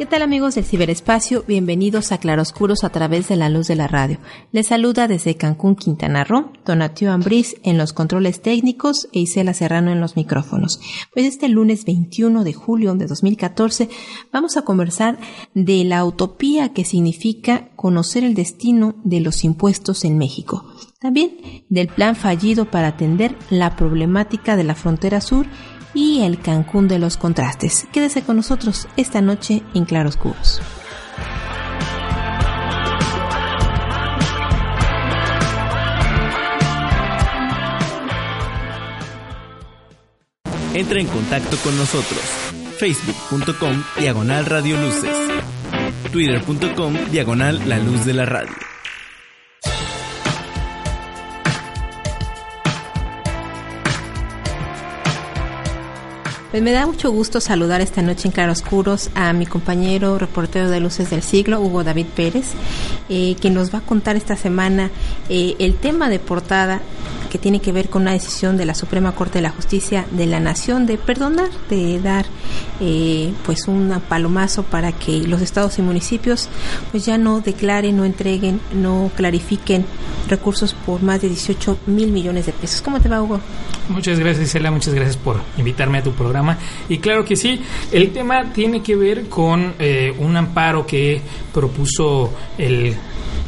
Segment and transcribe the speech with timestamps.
[0.00, 1.44] ¿Qué tal amigos del ciberespacio?
[1.46, 4.16] Bienvenidos a Claroscuros a través de la luz de la radio.
[4.50, 9.90] Les saluda desde Cancún, Quintana Roo, Donatio Ambriz en los controles técnicos e Isela Serrano
[9.90, 10.80] en los micrófonos.
[11.12, 13.90] Pues este lunes 21 de julio de 2014
[14.32, 15.18] vamos a conversar
[15.52, 20.64] de la utopía que significa conocer el destino de los impuestos en México.
[20.98, 25.46] También del plan fallido para atender la problemática de la frontera sur
[25.94, 27.86] y el Cancún de los contrastes.
[27.92, 30.60] Quédese con nosotros esta noche en Claroscuros.
[40.74, 42.20] Entra en contacto con nosotros.
[42.78, 45.16] Facebook.com Diagonal Radio Luces.
[46.12, 48.69] Twitter.com Diagonal La Luz de la Radio.
[56.50, 60.80] Pues me da mucho gusto saludar esta noche en Claroscuros a mi compañero reportero de
[60.80, 62.54] Luces del Siglo, Hugo David Pérez,
[63.08, 64.90] eh, que nos va a contar esta semana
[65.28, 66.80] eh, el tema de portada
[67.30, 70.26] que tiene que ver con una decisión de la Suprema Corte de la Justicia de
[70.26, 72.26] la Nación de perdonar, de dar
[72.80, 76.48] eh, pues un palomazo para que los estados y municipios
[76.90, 79.86] pues ya no declaren, no entreguen, no clarifiquen
[80.28, 82.82] recursos por más de 18 mil millones de pesos.
[82.82, 83.38] ¿Cómo te va, Hugo?
[83.88, 84.72] Muchas gracias, Isela.
[84.72, 86.39] Muchas gracias por invitarme a tu programa.
[86.88, 87.60] Y claro que sí,
[87.92, 91.20] el tema tiene que ver con eh, un amparo que
[91.52, 92.96] propuso el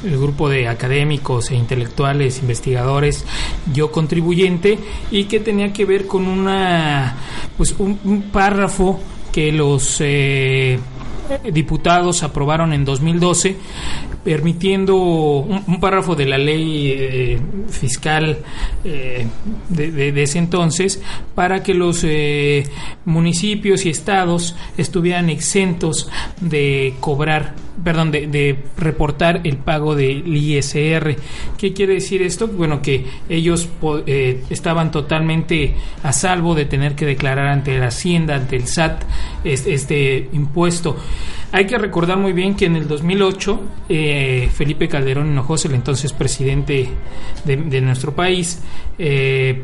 [0.04, 3.25] el grupo de académicos e intelectuales, investigadores,
[3.72, 4.78] yo contribuyente,
[5.10, 7.16] y que tenía que ver con una,
[7.56, 9.00] pues un, un párrafo
[9.32, 10.78] que los eh,
[11.53, 13.56] diputados aprobaron en 2012
[14.25, 18.38] permitiendo un, párrafo de la ley eh, fiscal
[18.84, 19.27] eh,
[19.69, 21.03] de, ese entonces
[21.34, 22.65] para que los eh,
[23.05, 26.09] municipios y estados estuvieran exentos
[26.41, 31.16] de cobrar, perdón, de, de, reportar el pago del ISR.
[31.59, 32.48] ¿Qué quiere decir esto?
[32.48, 33.69] Bueno, que ellos
[34.06, 39.03] eh, estaban totalmente a salvo de tener que declarar ante la Hacienda, ante el SAT,
[39.44, 40.97] este, este impuesto.
[41.53, 46.12] Hay que recordar muy bien que en el 2008 eh, Felipe Calderón Hinojosa, el entonces
[46.12, 46.88] presidente
[47.44, 48.62] de, de nuestro país,
[48.98, 49.62] eh,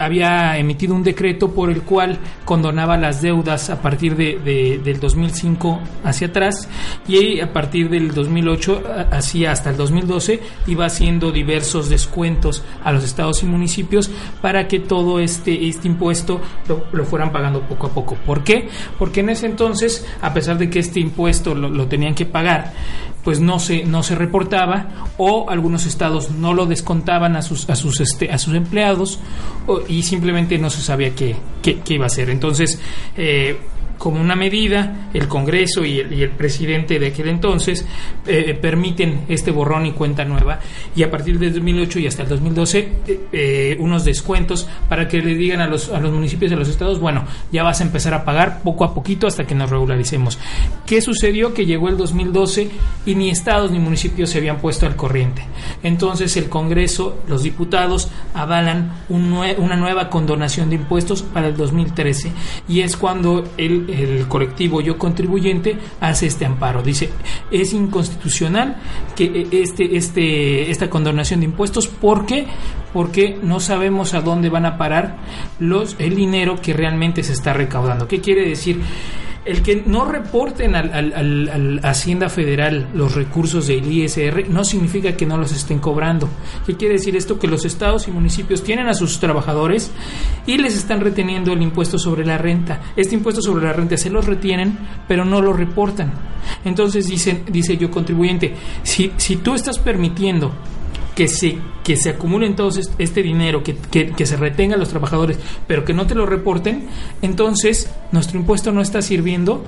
[0.00, 4.98] había emitido un decreto por el cual condonaba las deudas a partir de, de, del
[4.98, 6.68] 2005 hacia atrás
[7.06, 13.04] y a partir del 2008 hacia hasta el 2012 iba haciendo diversos descuentos a los
[13.04, 17.90] estados y municipios para que todo este, este impuesto lo, lo fueran pagando poco a
[17.90, 18.14] poco.
[18.14, 18.68] ¿Por qué?
[18.98, 22.72] Porque en ese entonces, a pesar de que este impuesto lo, lo tenían que pagar,
[23.24, 24.88] pues no se, no se reportaba
[25.18, 29.18] o algunos estados no lo descontaban a sus, a sus, este, a sus empleados
[29.90, 32.30] y simplemente no se sabía qué, qué, qué iba a hacer.
[32.30, 32.80] Entonces,
[33.16, 33.56] eh,
[34.00, 37.84] como una medida, el Congreso y el, presidente de aquel entonces
[38.26, 40.58] eh, permiten este borrón y cuenta nueva
[40.96, 42.92] y a partir del 2008 y hasta el 2012
[43.30, 46.70] eh, unos descuentos para que le digan a los, a los municipios y a los
[46.70, 50.38] estados, bueno, ya vas a empezar a pagar poco a poquito hasta que nos regularicemos.
[50.86, 51.52] ¿Qué sucedió?
[51.52, 52.70] Que llegó el 2012
[53.04, 55.42] y ni estados ni municipios se habían puesto al corriente.
[55.82, 62.32] Entonces el Congreso, los diputados avalan una nueva condonación de impuestos para el 2013
[62.66, 66.82] y es cuando el el colectivo Yo Contribuyente hace este amparo.
[66.82, 67.10] Dice,
[67.50, 68.76] es inconstitucional
[69.16, 72.46] que este, este, esta condonación de impuestos, ¿por qué?
[72.92, 75.18] Porque no sabemos a dónde van a parar
[75.58, 78.08] los, el dinero que realmente se está recaudando.
[78.08, 78.80] ¿Qué quiere decir?
[79.44, 81.12] El que no reporten al, al-
[81.48, 86.28] al- Hacienda Federal los recursos del ISR no significa que no los estén cobrando.
[86.66, 87.38] ¿Qué quiere decir esto?
[87.38, 89.90] Que los estados y municipios tienen a sus trabajadores
[90.46, 92.80] y les están reteniendo el impuesto sobre la renta.
[92.96, 94.78] Este impuesto sobre la renta se los retienen,
[95.08, 96.12] pero no lo reportan.
[96.64, 100.52] Entonces dicen, dice yo contribuyente, si, si tú estás permitiendo
[101.20, 104.78] que se, que se acumulen todos est- este dinero, que, que, que se retenga a
[104.78, 106.88] los trabajadores, pero que no te lo reporten,
[107.20, 109.62] entonces nuestro impuesto no está sirviendo,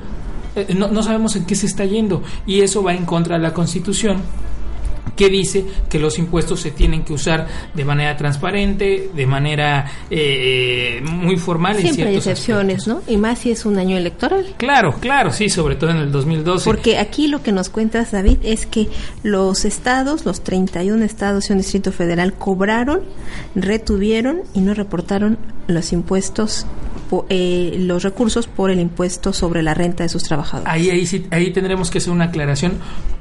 [0.57, 3.43] eh, no, no sabemos en qué se está yendo, y eso va en contra de
[3.43, 4.23] la Constitución
[5.17, 11.03] que dice que los impuestos se tienen que usar de manera transparente, de manera eh,
[11.05, 11.77] muy formal.
[11.77, 13.03] en Siempre hay excepciones, ¿no?
[13.07, 14.55] Y más si es un año electoral.
[14.57, 16.65] Claro, claro, sí, sobre todo en el 2012.
[16.65, 18.89] Porque aquí lo que nos cuentas, David, es que
[19.23, 23.03] los estados, los 31 estados y un distrito federal, cobraron,
[23.55, 26.67] retuvieron y no reportaron los impuestos,
[27.29, 30.73] eh, los recursos por el impuesto sobre la renta de sus trabajadores.
[30.73, 32.73] Ahí, ahí, sí- ahí tendremos que hacer una aclaración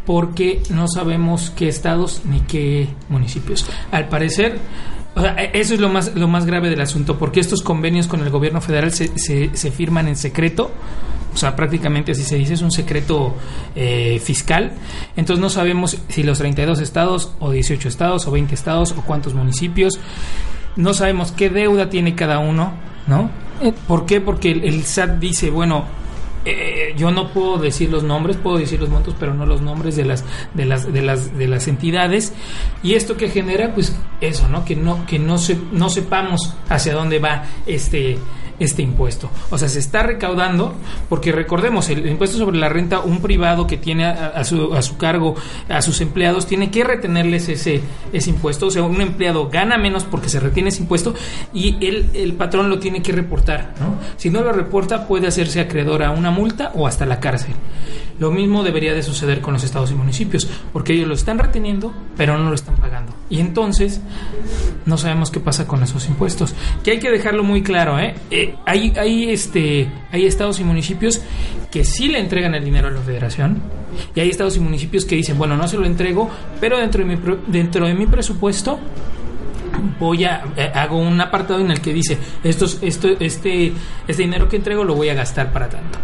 [0.05, 3.65] porque no sabemos qué estados ni qué municipios.
[3.91, 4.57] Al parecer,
[5.15, 8.07] o sea, e- eso es lo más, lo más grave del asunto, porque estos convenios
[8.07, 10.71] con el gobierno federal se, se, se firman en secreto.
[11.33, 13.33] O sea, prácticamente así se dice, es un secreto
[13.75, 14.73] eh, fiscal.
[15.15, 19.33] Entonces no sabemos si los 32 estados o 18 estados o 20 estados o cuántos
[19.33, 19.97] municipios.
[20.75, 22.73] No sabemos qué deuda tiene cada uno,
[23.07, 23.29] ¿no?
[23.61, 24.21] Eh, ¿Por qué?
[24.21, 25.85] Porque el, SAT dice, bueno,
[26.45, 29.95] eh, yo no puedo decir los nombres, puedo decir los montos, pero no los nombres
[29.95, 30.25] de las
[30.55, 32.33] de las de las de las entidades
[32.81, 34.65] y esto que genera pues eso, ¿no?
[34.65, 38.17] Que no que no se, no sepamos hacia dónde va este
[38.63, 39.29] este impuesto.
[39.49, 40.75] O sea, se está recaudando
[41.09, 44.81] porque recordemos, el impuesto sobre la renta, un privado que tiene a, a su, a
[44.81, 45.35] su cargo
[45.69, 47.81] a sus empleados tiene que retenerles ese,
[48.13, 48.67] ese impuesto.
[48.67, 51.13] O sea, un empleado gana menos porque se retiene ese impuesto
[51.53, 53.73] y el, el patrón lo tiene que reportar.
[53.79, 53.95] ¿no?
[54.17, 57.53] Si no lo reporta, puede hacerse acreedor a una multa o hasta la cárcel.
[58.21, 61.91] Lo mismo debería de suceder con los estados y municipios, porque ellos lo están reteniendo,
[62.15, 63.15] pero no lo están pagando.
[63.31, 63.99] Y entonces
[64.85, 66.53] no sabemos qué pasa con esos impuestos.
[66.83, 68.13] Que hay que dejarlo muy claro, ¿eh?
[68.29, 71.19] Eh, hay, hay, este, hay estados y municipios
[71.71, 73.59] que sí le entregan el dinero a la federación
[74.13, 76.29] y hay estados y municipios que dicen, bueno, no se lo entrego,
[76.59, 78.77] pero dentro de mi, dentro de mi presupuesto
[79.99, 83.71] voy a eh, hago un apartado en el que dice estos esto este
[84.07, 85.97] este dinero que entrego lo voy a gastar para tanto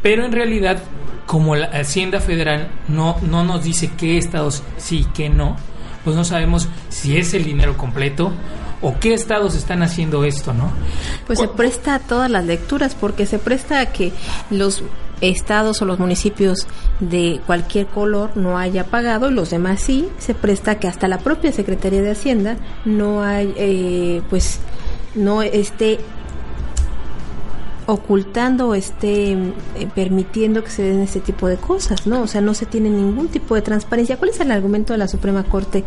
[0.00, 0.82] pero en realidad
[1.32, 5.56] como la hacienda federal no no nos dice qué estados sí y qué no
[6.04, 8.32] pues no sabemos si es el dinero completo
[8.82, 10.70] o qué estados están haciendo esto no
[11.26, 14.12] Pues se presta a todas las lecturas, porque se presta a que
[14.50, 14.82] los
[15.22, 16.66] estados o los municipios
[17.00, 21.08] de cualquier color no haya pagado, y los demás sí, se presta a que hasta
[21.08, 24.60] la propia Secretaría de Hacienda no hay, eh, pues,
[25.14, 25.98] no esté
[27.86, 32.22] ocultando o eh, permitiendo que se den este tipo de cosas, ¿no?
[32.22, 34.16] O sea, no se tiene ningún tipo de transparencia.
[34.16, 35.84] ¿Cuál es el argumento de la Suprema Corte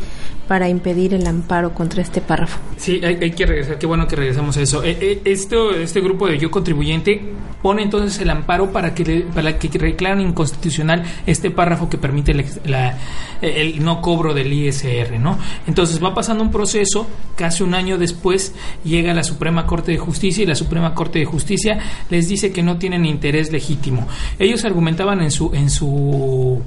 [0.47, 2.59] para impedir el amparo contra este párrafo?
[2.77, 4.83] Sí, hay, hay que regresar, qué bueno que regresamos a eso.
[4.83, 7.21] Eh, eh, esto, este grupo de yo contribuyente
[7.61, 12.33] pone entonces el amparo para que, le- para que reclaren inconstitucional este párrafo que permite
[12.65, 12.97] la-
[13.41, 15.37] el no cobro del ISR, ¿no?
[15.67, 18.53] Entonces va pasando un proceso, casi un año después
[18.83, 22.61] llega la Suprema Corte de Justicia y la Suprema Corte de Justicia les dice que
[22.63, 24.07] no tienen interés legítimo.
[24.39, 26.61] Ellos argumentaban en su en su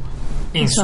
[0.55, 0.81] en, En su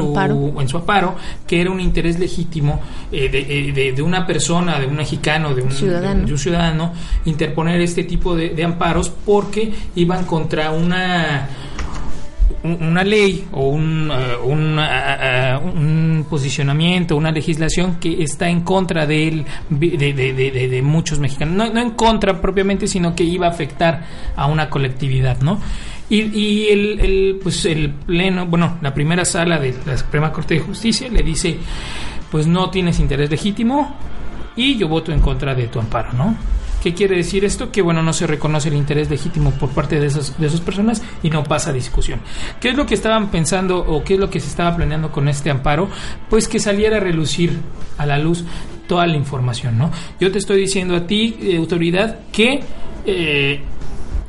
[0.60, 1.16] en su amparo
[1.46, 5.54] que era un interés legítimo eh, de, eh, de- de una persona, de un mexicano,
[5.54, 6.26] de un Ciudadano.
[6.26, 6.92] de un ciudadano,
[7.24, 12.03] interponer este tipo de, amparos porque iban contra una un-
[12.64, 14.36] una ley o un, eh,
[14.80, 20.82] ah, ah, un posicionamiento, una legislación que está en contra de, él, de- de- de
[20.82, 21.54] muchos mexicanos.
[21.54, 25.60] No, no en contra propiamente, sino que iba a afectar a una colectividad, ¿no?
[26.08, 30.54] Y, y el, el, pues el pleno, bueno, la primera sala de la Suprema Corte
[30.54, 31.56] de Justicia le dice,
[32.30, 33.94] pues no tienes interés legítimo
[34.56, 36.36] y yo voto en contra de tu amparo, ¿no?
[36.84, 37.72] ¿Qué quiere decir esto?
[37.72, 41.02] Que bueno, no se reconoce el interés legítimo por parte de esas, de esas personas
[41.22, 42.20] y no pasa discusión.
[42.60, 45.26] ¿Qué es lo que estaban pensando o qué es lo que se estaba planeando con
[45.26, 45.88] este amparo?
[46.28, 47.58] Pues que saliera a relucir
[47.96, 48.44] a la luz
[48.86, 49.90] toda la información, ¿no?
[50.20, 52.60] Yo te estoy diciendo a ti, eh, autoridad, que
[53.06, 53.62] eh,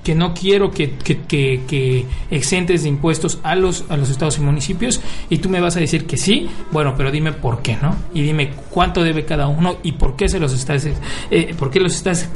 [0.05, 5.01] que no quiero que, que, exentes de impuestos a los, a los estados y municipios
[5.31, 7.95] y tú me vas a decir que sí, bueno, pero dime por qué, ¿no?
[8.13, 10.87] Y dime cuánto debe cada uno y por qué se los estás,
[11.31, 12.29] eh, por qué los estás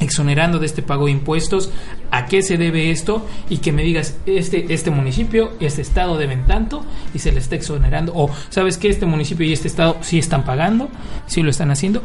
[0.00, 1.70] exonerando de este pago de impuestos,
[2.10, 6.46] a qué se debe esto y que me digas este este municipio, este estado deben
[6.46, 10.18] tanto y se le está exonerando o sabes que este municipio y este estado sí
[10.18, 10.88] están pagando,
[11.26, 12.02] sí lo están haciendo,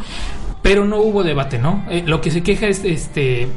[0.62, 1.86] pero no hubo debate, ¿no?
[1.90, 3.48] Eh, lo que se queja es este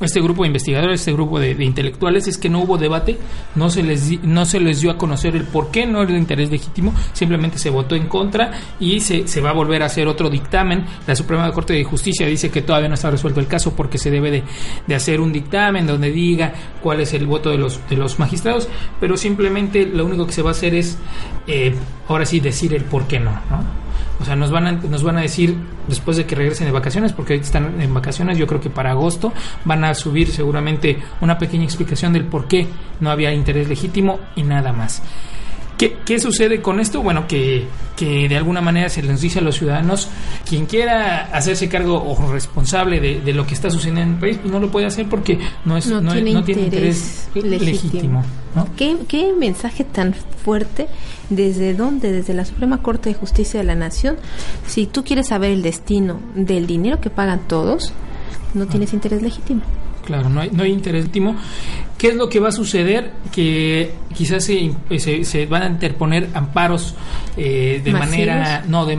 [0.00, 3.18] este grupo de investigadores, este grupo de, intelectuales, es que no hubo debate,
[3.54, 6.12] no se les di- no se les dio a conocer el por qué no era
[6.12, 9.86] de interés legítimo, simplemente se votó en contra y se, se va a volver a
[9.86, 10.84] hacer otro dictamen.
[11.06, 14.10] La Suprema Corte de Justicia dice que todavía no está resuelto el caso porque se
[14.10, 14.42] debe de,
[14.86, 18.68] de hacer un dictamen donde diga cuál es el voto de los, de los magistrados,
[19.00, 20.98] pero simplemente lo único que se va a hacer es
[21.46, 21.74] eh,
[22.08, 23.83] ahora sí decir el por qué no, ¿no?
[24.20, 25.56] O sea, nos van, a, nos van a decir
[25.88, 28.92] después de que regresen de vacaciones, porque ahorita están en vacaciones, yo creo que para
[28.92, 29.32] agosto
[29.64, 32.66] van a subir seguramente una pequeña explicación del por qué
[33.00, 35.02] no había interés legítimo y nada más.
[35.76, 37.02] ¿Qué, qué sucede con esto?
[37.02, 37.66] Bueno, que,
[37.96, 40.08] que de alguna manera se les dice a los ciudadanos,
[40.48, 44.38] quien quiera hacerse cargo o responsable de, de lo que está sucediendo en el país,
[44.44, 48.20] no lo puede hacer porque no, es, No no, tiene no tiene interés interés legítimo.
[48.20, 48.24] legítimo.
[48.54, 48.68] ¿no?
[48.76, 50.86] ¿Qué, qué mensaje tan fuerte?
[51.30, 52.12] ¿Desde dónde?
[52.12, 54.16] Desde la Suprema Corte de Justicia de la Nación.
[54.66, 57.92] Si tú quieres saber el destino del dinero que pagan todos,
[58.52, 59.62] no tienes interés legítimo.
[60.04, 61.34] Claro, no hay, no hay interés legítimo.
[61.96, 63.12] ¿Qué es lo que va a suceder?
[63.32, 66.94] Que quizás se, se, se van a interponer amparos
[67.38, 68.10] eh, de ¿Masivos?
[68.10, 68.98] manera, no, de,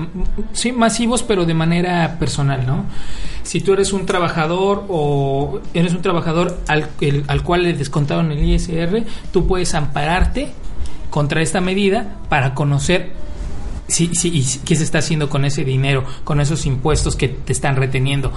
[0.53, 2.85] sí, masivos, pero de manera personal, ¿no?
[3.43, 8.31] Si tú eres un trabajador o eres un trabajador al, el- al cual le descontaron
[8.31, 10.49] el ISR, tú puedes ampararte
[11.15, 13.13] contra esta medida para conocer
[13.87, 17.53] Sí, sí, y qué se está haciendo con ese dinero, con esos impuestos que te
[17.53, 18.33] están reteniendo.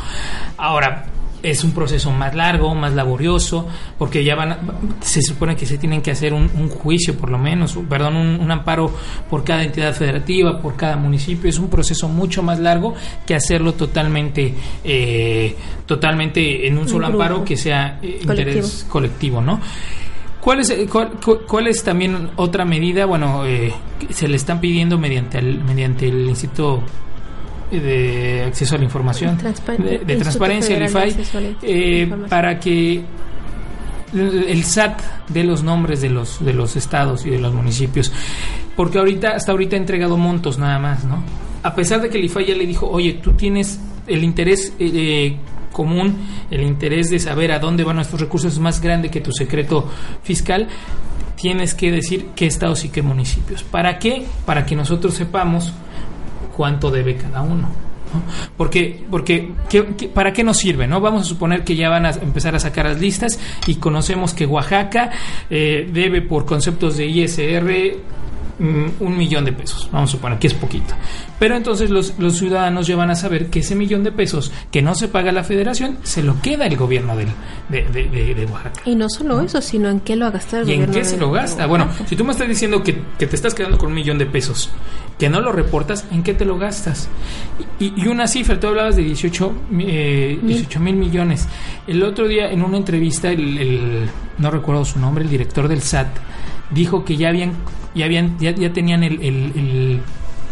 [0.59, 1.07] Ahora,
[1.43, 3.67] es un proceso más largo, más laborioso,
[3.99, 4.59] porque ya van, a-
[5.01, 8.41] se supone que se tienen que hacer un, un juicio, por lo menos, perdón, un,
[8.41, 8.93] un amparo
[9.31, 11.49] por cada entidad federativa, por cada municipio.
[11.49, 12.95] Es un proceso mucho más largo
[13.27, 14.53] que hacerlo totalmente,
[14.85, 15.57] eh,
[15.87, 18.31] totalmente en un solo amparo que sea eh, Colectivo.
[18.51, 19.61] interés colectivo, ¿no?
[20.49, 23.05] ¿Cuál es, eh, cuál, cu- cuál es también otra medida?
[23.05, 23.71] Bueno, eh,
[24.09, 26.83] se le están pidiendo mediante el, mediante el Instituto
[27.71, 31.17] de Acceso a la Información, de, Transparencia, el IFAI,
[31.61, 33.05] eh, para que
[34.15, 38.11] el SAT de los nombres de los de los estados y de los municipios.
[38.75, 41.23] Porque ahorita hasta ahorita ha entregado montos nada más no
[41.63, 44.91] a pesar de que el IFAI ya le dijo oye tú tienes el interés eh,
[44.95, 45.37] eh,
[45.73, 46.17] común
[46.51, 49.89] el interés de saber a dónde van nuestros recursos es más grande que tu secreto
[50.23, 50.69] fiscal
[51.37, 55.73] tienes que decir qué estados y qué municipios para qué para que nosotros sepamos
[56.57, 57.69] cuánto debe cada uno.
[58.13, 58.23] ¿no?
[58.57, 60.87] Porque, porque ¿qué- qué- ¿para qué nos sirve?
[60.89, 64.33] no Vamos a suponer que ya van a empezar a sacar las listas y conocemos
[64.35, 65.11] que Oaxaca
[65.51, 67.97] eh, debe por conceptos de ISR
[68.59, 69.89] mm, un millón de pesos.
[69.93, 70.95] Vamos a suponer que es poquito.
[71.39, 74.83] Pero entonces los, los ciudadanos ya van a saber que ese millón de pesos que
[74.83, 77.29] no se paga la federación se lo queda el gobierno del-
[77.69, 78.83] de, de- de- de Oaxaca.
[78.85, 80.99] Y no solo eso, sino en qué lo ha gastado el ¿Y en gobierno qué
[81.01, 81.67] de- se lo gasta?
[81.67, 84.27] Bueno, si tú me estás diciendo que, que te estás quedando con un millón de
[84.27, 84.71] pesos,
[85.19, 87.09] que no lo reportas, ¿en qué te lo gastas?
[87.81, 90.49] Y, y una cifra, tú hablabas de 18 eh, Mil.
[90.57, 91.47] 18 mil millones.
[91.87, 95.83] El otro día en una entrevista, el, el- no recuerdo su nombre, el director del
[95.83, 96.09] SAT,
[96.71, 97.53] dijo que ya habían,
[97.95, 100.01] ya habían, ya, ya tenían el, el- el-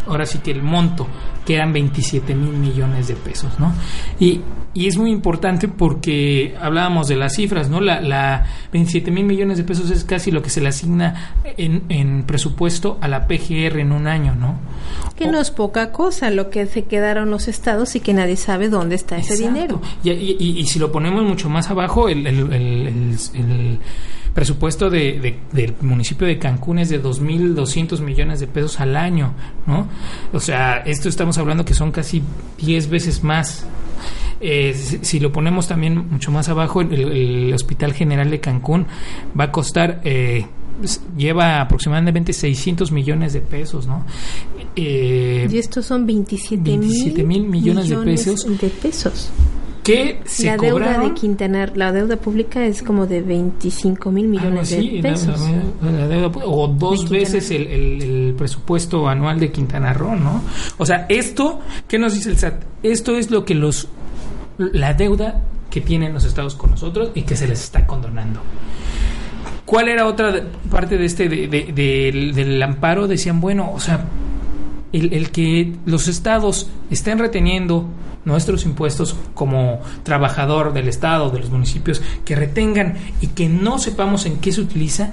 [0.06, 1.08] ahora sí que el monto,
[1.44, 3.72] que eran 27 mil millones de pesos, ¿no?
[4.20, 4.40] Y,
[4.72, 7.80] y es muy importante porque hablábamos de las cifras, ¿no?
[7.80, 11.84] La, la 27 mil millones de pesos es casi lo que se le asigna en,
[11.88, 14.58] en presupuesto a la PGR en un año, ¿no?
[15.16, 18.68] Que no es poca cosa lo que se quedaron los estados y que nadie sabe
[18.68, 19.80] dónde está ese dinero.
[20.04, 23.78] Y, y- y- y si lo ponemos mucho más abajo, el- el- el- el
[24.36, 29.32] presupuesto de- de- del municipio de Cancún es de 2.200 millones de pesos al año,
[29.66, 29.88] ¿no?
[30.32, 32.22] O sea, esto estamos hablando que son casi
[32.58, 33.66] 10 veces más.
[34.40, 38.86] Eh, si, si lo ponemos también mucho más abajo, el, el Hospital General de Cancún
[39.38, 40.00] va a costar...
[40.04, 40.46] eh,
[41.16, 44.04] lleva aproximadamente 600 millones de pesos, ¿no?
[44.76, 48.46] Eh, Y estos son 27 27 mil millones de pesos.
[48.60, 49.30] de pesos.
[49.86, 54.28] Que se la deuda cobraron de Quintana, la deuda pública es como de 25 mil
[54.28, 55.40] millones algo así, de pesos.
[55.82, 59.92] la- la deuda pu- o dos De veces el, el- el presupuesto anual de Quintana
[59.92, 60.42] Roo, ¿no?
[60.78, 62.62] O sea, esto, ¿qué nos dice el SAT?
[62.82, 63.88] Esto es lo que los,
[64.58, 68.40] la deuda que tienen los estados con nosotros y que se les está condonando.
[69.64, 73.08] ¿Cuál era otra de- parte de este de- de- del- del amparo?
[73.08, 74.04] Decían, bueno, o sea,
[74.92, 77.86] el, el que los estados estén reteniendo
[78.26, 84.26] nuestros impuestos como trabajador del estado, de los municipios, que retengan y que no sepamos
[84.26, 85.12] en qué se utiliza,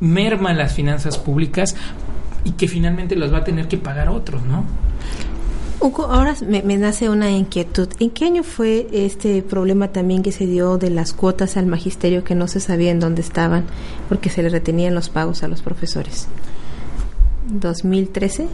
[0.00, 1.76] merma las finanzas públicas
[2.44, 4.64] y que finalmente las va a tener que pagar otros, ¿no?
[5.80, 7.88] Hugo, ahora me, me nace una inquietud.
[7.98, 12.24] ¿En qué año fue este problema también que se dio de las cuotas al magisterio
[12.24, 13.64] que no se sabía en dónde estaban
[14.08, 16.28] porque se le retenían los pagos a los profesores?
[17.50, 18.46] ¿2013?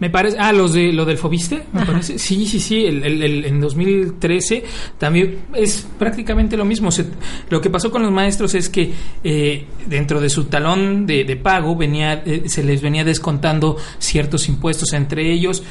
[0.00, 2.18] Me parece, ah, los de lo del Fobiste, me parece.
[2.18, 4.64] Sí, sí, sí, el, el- el- en 2013
[4.98, 6.90] también es prácticamente lo mismo.
[6.90, 7.06] Se-
[7.48, 8.90] lo que pasó con los maestros es que
[9.22, 14.48] eh, dentro de su talón de, de pago venía, eh, se les venía descontando ciertos
[14.48, 15.62] impuestos, entre ellos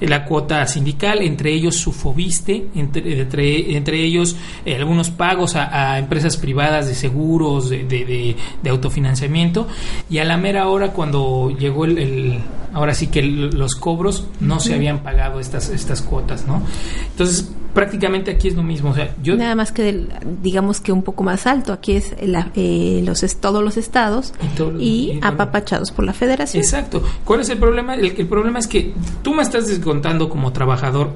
[0.00, 5.56] eh, la cuota sindical, entre ellos su Fobiste, entre, entre, entre ellos eh, algunos pagos
[5.56, 9.66] a, a empresas privadas de seguros, de, de- de- de autofinanciamiento,
[10.08, 12.38] y a la mera hora cuando llegó el,
[12.72, 16.62] ahora sí que el- los cobros no se habían pagado estas, estas cuotas, ¿no?
[17.10, 19.34] Entonces, prácticamente aquí es lo mismo, o sea, yo...
[19.36, 20.08] Nada más que del-
[20.42, 21.72] digamos que un poco más alto.
[21.72, 25.26] Aquí es la- eh, los es- todos los estados Y todo- y, y bueno.
[25.28, 26.62] apapachados por la federación.
[26.62, 27.02] Exacto.
[27.24, 27.94] ¿Cuál es el problema?
[27.94, 31.10] El, el problema es que tú me estás descontando como trabajador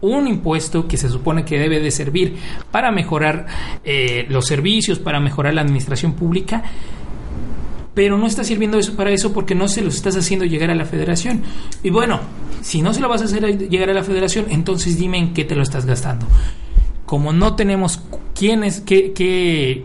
[0.00, 2.36] un impuesto que se supone que debe de servir
[2.70, 3.46] para mejorar
[3.84, 6.62] eh, los servicios, para mejorar la administración pública,
[7.98, 10.76] pero no está sirviendo eso para eso porque no se los estás haciendo llegar a
[10.76, 11.42] la federación.
[11.82, 12.20] Y bueno,
[12.62, 15.44] si no se lo vas a hacer llegar a la federación, entonces dime en qué
[15.44, 16.24] te lo estás gastando.
[17.06, 18.00] Como no tenemos
[18.36, 19.82] quiénes, qué, qué,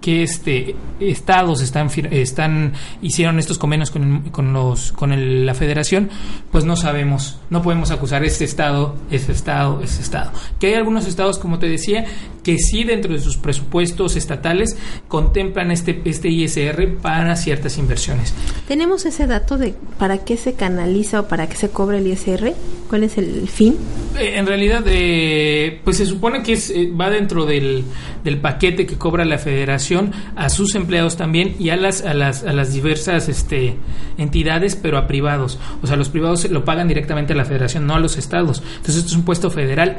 [0.00, 6.08] qué este estados están están hicieron estos convenios con, con los con el- la federación
[6.50, 11.06] pues no sabemos no podemos acusar este estado ese estado ese estado que hay algunos
[11.06, 12.04] estados como te decía
[12.42, 14.76] que sí dentro de sus presupuestos estatales
[15.08, 18.34] contemplan este este ISR para ciertas inversiones
[18.68, 22.54] ¿Tenemos ese dato de para qué se canaliza o para qué se cobra el ISR?
[22.88, 23.76] ¿Cuál es el fin?
[24.18, 27.84] Eh, En realidad, eh, pues se supone que es, eh, va dentro del,
[28.22, 32.44] del paquete que cobra la federación a sus empleados también y a las, a las,
[32.44, 33.76] a las diversas este,
[34.18, 35.58] entidades, pero a privados.
[35.82, 38.62] O sea, los privados lo pagan directamente a la federación, no a los estados.
[38.76, 39.98] Entonces, esto es un puesto federal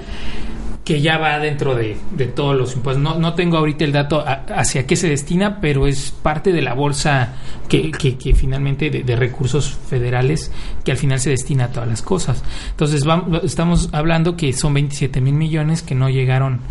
[0.83, 3.03] que ya va dentro de, de todos los impuestos.
[3.03, 6.73] No, no tengo ahorita el dato hacia qué se destina, pero es parte de la
[6.73, 7.33] bolsa
[7.67, 10.49] que, que, que finalmente de, recursos federales
[10.85, 12.41] que al final se destina a todas las cosas.
[12.69, 16.61] Entonces vamos, estamos hablando que son 27 mil millones que no llegaron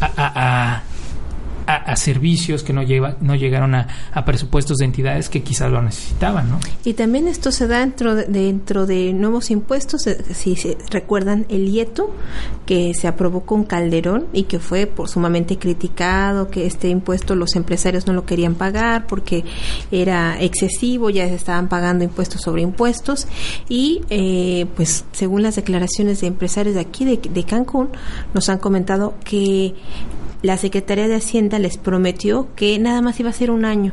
[0.00, 0.82] a-
[1.66, 5.70] a- a servicios, que no, lleva, no llegaron a, a presupuestos de entidades que quizás
[5.70, 6.60] lo necesitaban, ¿no?
[6.84, 11.46] Y también esto se da dentro de, dentro de nuevos impuestos, eh, si se recuerdan
[11.48, 12.10] el IETO,
[12.66, 17.54] que se aprobó con Calderón y que fue por sumamente criticado, que este impuesto los
[17.56, 19.44] empresarios no lo querían pagar porque
[19.90, 23.26] era excesivo, ya se estaban pagando impuestos sobre impuestos
[23.68, 27.90] y eh, pues según las declaraciones de empresarios de aquí, de Cancún,
[28.32, 29.74] nos han comentado que
[30.44, 33.92] la Secretaría de Hacienda les prometió que nada más iba a ser un año,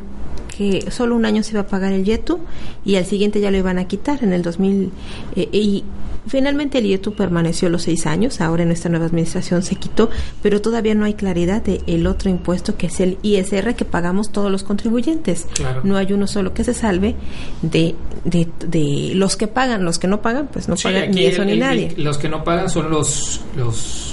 [0.56, 2.38] que solo un año se iba a pagar el YETU
[2.84, 4.90] y al siguiente ya lo iban a quitar en el 2000.
[5.34, 5.82] eh, y
[6.26, 10.08] finalmente el YETU permaneció los seis años, ahora en esta nueva administración se quitó,
[10.42, 14.30] pero todavía no hay claridad de el otro impuesto que es el ISR que pagamos
[14.30, 15.46] todos los contribuyentes.
[15.54, 15.80] Claro.
[15.82, 17.16] No hay uno solo que se salve
[17.62, 21.24] de, de, de los que pagan, los que no pagan, pues no Sí, pagan ni
[21.24, 21.94] eso el- ni el- nadie.
[21.96, 24.11] Los que no pagan son los, los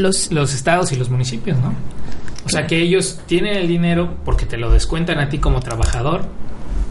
[0.00, 1.72] Los, los estados y los municipios, ¿no?
[2.44, 6.22] O sea que ellos tienen el dinero porque te lo descuentan a ti como trabajador,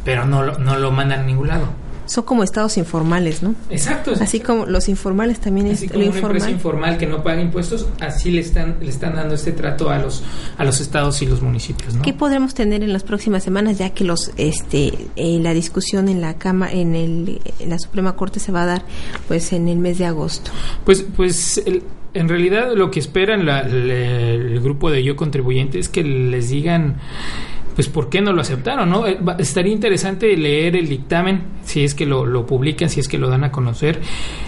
[0.05, 1.67] pero no lo, no lo mandan a ningún lado.
[2.05, 3.53] son como estados informales, ¿no?
[3.69, 4.13] Exacto.
[4.19, 6.91] Así como los informales también Así es como lo una empresa informal.
[6.93, 10.23] informal que no paga impuestos, así le están le están dando este trato a los
[10.57, 12.01] a los estados y los municipios, ¿no?
[12.03, 16.21] ¿Qué podremos tener en las próximas semanas ya que los este eh, la discusión en
[16.21, 18.83] la cama en el en la Suprema Corte se va a dar
[19.27, 20.49] pues en el mes de agosto?
[20.85, 25.79] Pues, pues el- en realidad lo que esperan la- la- el grupo de yo contribuyente
[25.79, 26.95] es que les digan
[27.75, 29.07] pues por qué no lo aceptaron, ¿no?
[29.07, 33.17] Eh, Estaría interesante leer el dictamen, si es que lo, lo publican, si es que
[33.17, 34.01] lo dan a conocer,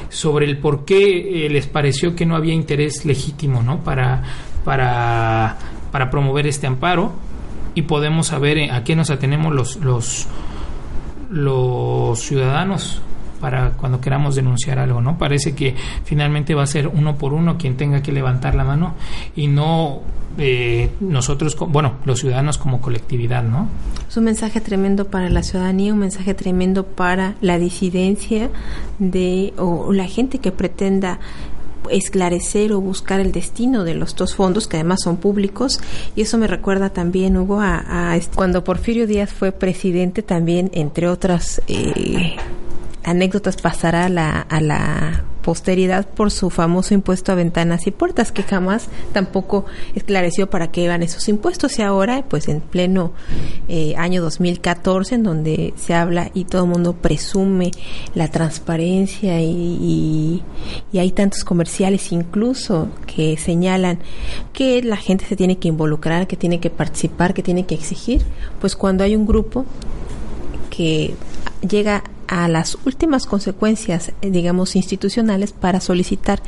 [0.10, 3.86] sobre el por qué eh, les pareció que no había interés legítimo, ¿no?
[3.86, 4.24] Para,
[4.66, 5.58] para,
[5.94, 7.14] para promover este amparo
[7.74, 10.28] y podemos saber eh, a qué nos atenemos los, los,
[11.30, 13.02] los ciudadanos
[13.42, 15.18] para cuando queramos denunciar algo, ¿no?
[15.18, 15.76] Parece que
[16.06, 18.94] finalmente va a ser uno por uno quien tenga que levantar la mano
[19.36, 20.00] y no
[20.38, 23.68] eh, nosotros, bueno, los ciudadanos como colectividad, ¿no?
[24.08, 28.50] Es un mensaje tremendo para la ciudadanía, un mensaje tremendo para la disidencia
[29.00, 31.20] de o la gente que pretenda
[31.90, 35.82] esclarecer o buscar el destino de los dos fondos que además son públicos
[36.16, 40.70] y eso me recuerda también Hugo a, a est- cuando Porfirio Díaz fue presidente también
[40.74, 42.36] entre otras eh,
[43.04, 48.32] anécdotas pasará a la, a la posteridad por su famoso impuesto a ventanas y puertas
[48.32, 51.80] que jamás tampoco esclareció para qué iban esos impuestos.
[51.80, 53.12] Y ahora pues en pleno
[53.68, 57.72] eh, año 2014 en donde se habla y todo el mundo presume
[58.14, 60.44] la transparencia y, y,
[60.92, 64.00] y hay tantos comerciales incluso que señalan
[64.54, 68.22] que la gente se tiene que involucrar, que tiene que participar, que tiene que exigir,
[68.60, 69.66] pues cuando hay un grupo
[70.70, 71.16] que
[71.68, 76.42] llega a las últimas consecuencias, eh, digamos, institucionales para solicitar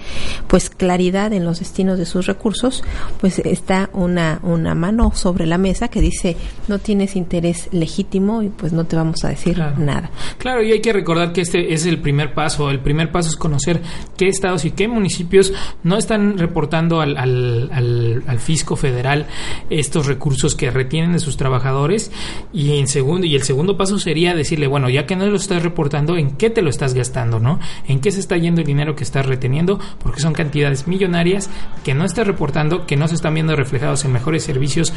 [0.47, 2.83] pues claridad en los destinos de sus recursos,
[3.19, 8.49] pues está una, una mano sobre la mesa que dice no tienes interés legítimo y
[8.49, 9.75] pues no te vamos a decir Claro.
[9.77, 10.09] nada.
[10.37, 12.69] Claro, y hay que recordar que este es el primer paso.
[12.71, 13.81] El primer paso es conocer
[14.17, 15.51] qué estados y qué municipios
[15.83, 19.27] no están reportando al, al, al- al fisco federal
[19.69, 22.09] estos recursos que retienen de sus trabajadores.
[22.53, 25.61] Y en segundo, y el segundo paso sería decirle, bueno, ya que no lo estás
[25.61, 25.72] reportando,
[26.17, 27.59] ¿en qué te lo estás gastando, no?
[27.87, 29.79] ¿En qué se está yendo el dinero que estás reteniendo?
[30.01, 31.49] Porque son cantidades millonarias
[31.83, 34.93] que no estás reportando, que no se están viendo reflejados en mejores servicios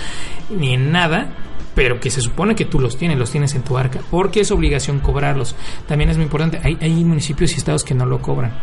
[0.50, 1.34] ni en nada
[1.74, 4.50] pero que se supone que tú los tienes, los tienes en tu arca, porque es
[4.50, 5.54] obligación cobrarlos.
[5.86, 8.54] También es muy importante, hay, hay municipios y estados que no lo cobran.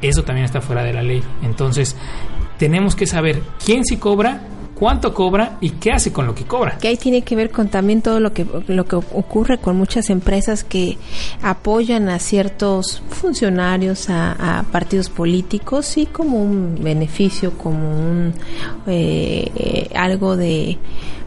[0.00, 1.20] Eso también está fuera de la ley.
[1.42, 1.96] Entonces,
[2.56, 4.42] tenemos que saber quién sí cobra,
[4.78, 6.78] cuánto cobra y qué hace con lo que cobra.
[6.78, 10.10] Que ahí tiene que ver con también todo lo que lo que ocurre con muchas
[10.10, 10.98] empresas que
[11.42, 18.32] apoyan a ciertos funcionarios, a, partidos políticos, sí como un beneficio, como un
[18.86, 20.78] eh, eh, algo de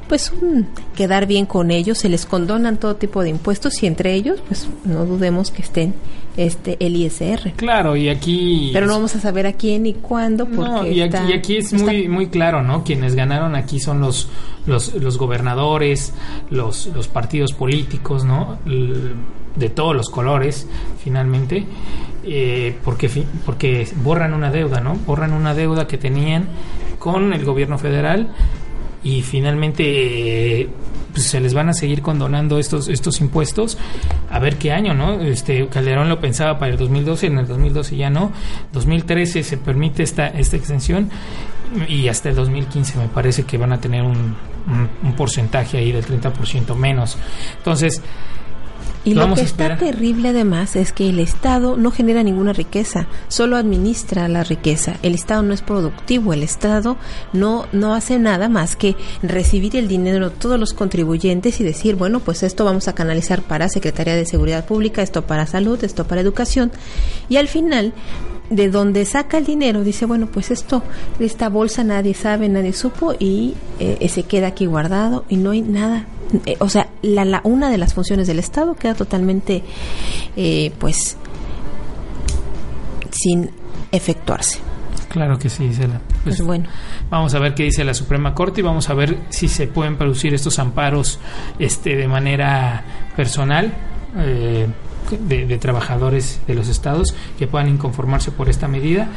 [0.08, 4.14] pues un quedar bien con ellos, se les condonan todo tipo de impuestos y entre
[4.14, 5.94] ellos, pues no dudemos que estén
[6.38, 7.54] este el ISR.
[7.56, 8.70] Claro, y aquí...
[8.74, 11.34] Pero no vamos a saber a quién y cuándo porque No, y aquí, está- y
[11.34, 12.84] aquí es muy, muy claro, ¿no?
[12.84, 14.30] Quienes ganaron aquí son los,
[14.66, 16.14] los, los gobernadores,
[16.50, 18.58] los, los partidos políticos, ¿no?
[19.56, 20.68] De todos los colores,
[21.04, 21.66] finalmente,
[22.24, 23.10] eh, porque,
[23.46, 24.96] porque borran una deuda, ¿no?
[25.06, 26.48] Borran una deuda que tenían
[27.00, 28.30] con el gobierno federal
[29.04, 30.70] y finalmente eh,
[31.12, 33.78] pues, se les van a seguir condonando estos estos impuestos.
[34.30, 37.96] A ver qué año no este Calderón lo pensaba para el 2012 en el 2012
[37.96, 38.32] ya no.
[38.74, 41.10] 2013 se permite esta esta extensión
[41.88, 44.36] y hasta el 2015 me parece que van a tener un,
[44.68, 47.18] un, porcentaje ahí del 30% menos.
[47.58, 48.02] Entonces
[49.04, 53.58] Y lo que está terrible además es que el Estado no genera ninguna riqueza, solo
[53.58, 54.98] administra la riqueza.
[55.02, 56.98] El Estado no es productivo, el Estado
[57.34, 61.96] no, no hace nada más que recibir el dinero de todos los contribuyentes y decir,
[61.96, 66.06] bueno, pues esto vamos a canalizar para Secretaría de Seguridad Pública, esto para salud, esto
[66.06, 66.72] para educación.
[67.28, 67.94] Y al final,
[68.52, 70.84] de donde saca el dinero, dice, bueno, pues esto,
[71.20, 75.62] esta bolsa nadie sabe, nadie supo y eh, se queda aquí guardado y no hay
[75.62, 76.06] nada.
[76.46, 79.64] Eh, o sea, la, la, una de las funciones del Estado queda totalmente,
[80.36, 81.18] eh, pues,
[83.10, 83.50] sin
[83.92, 84.60] efectuarse.
[85.10, 86.02] claro que sí Isela.
[86.24, 86.70] Pues, Pues bueno,
[87.10, 89.98] Vamos a ver qué dice la Suprema Corte y vamos a ver si se pueden
[89.98, 91.20] producir estos amparos
[91.60, 92.84] este, de manera
[93.16, 93.74] personal
[94.18, 94.68] eh,
[95.18, 99.10] de, trabajadores de los estados que puedan inconformarse por esta medida.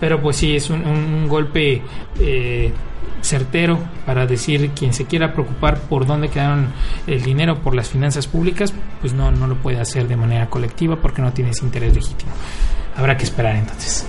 [0.00, 1.82] Pero pues sí, es un, golpe
[2.18, 2.72] eh,
[3.20, 6.68] certero para decir quien se quiera preocupar por dónde quedaron
[7.06, 10.96] el dinero por las finanzas públicas, pues no, no lo puede hacer de manera colectiva
[10.96, 12.32] porque no tienes interés legítimo.
[12.96, 14.06] Habrá que esperar entonces.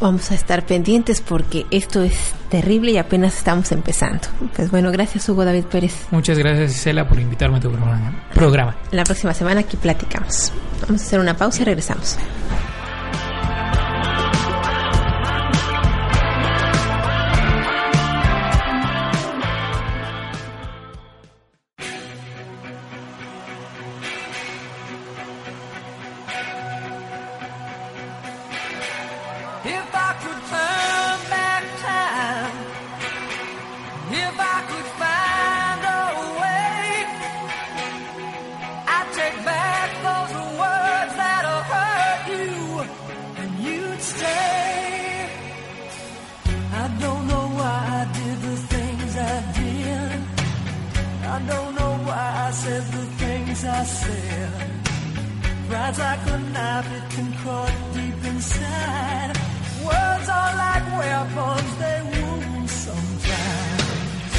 [0.00, 4.20] vamos a estar pendientes porque esto es terrible y apenas estamos empezando.
[4.54, 6.08] Pues bueno, gracias Hugo David Pérez.
[6.10, 8.24] Muchas gracias Isela por invitarme a tu programa.
[8.34, 8.76] programa.
[8.90, 10.52] La próxima semana aquí platicamos.
[10.82, 12.18] Vamos a hacer una pausa y regresamos.
[29.62, 30.89] If I could turn
[53.84, 54.52] said.
[55.68, 59.32] Pride's like a knife, it can cut deep inside.
[59.84, 64.32] Words are like weapons, they wound sometimes.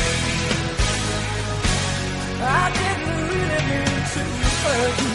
[2.43, 4.23] I didn't really mean to
[4.63, 5.11] hurt you.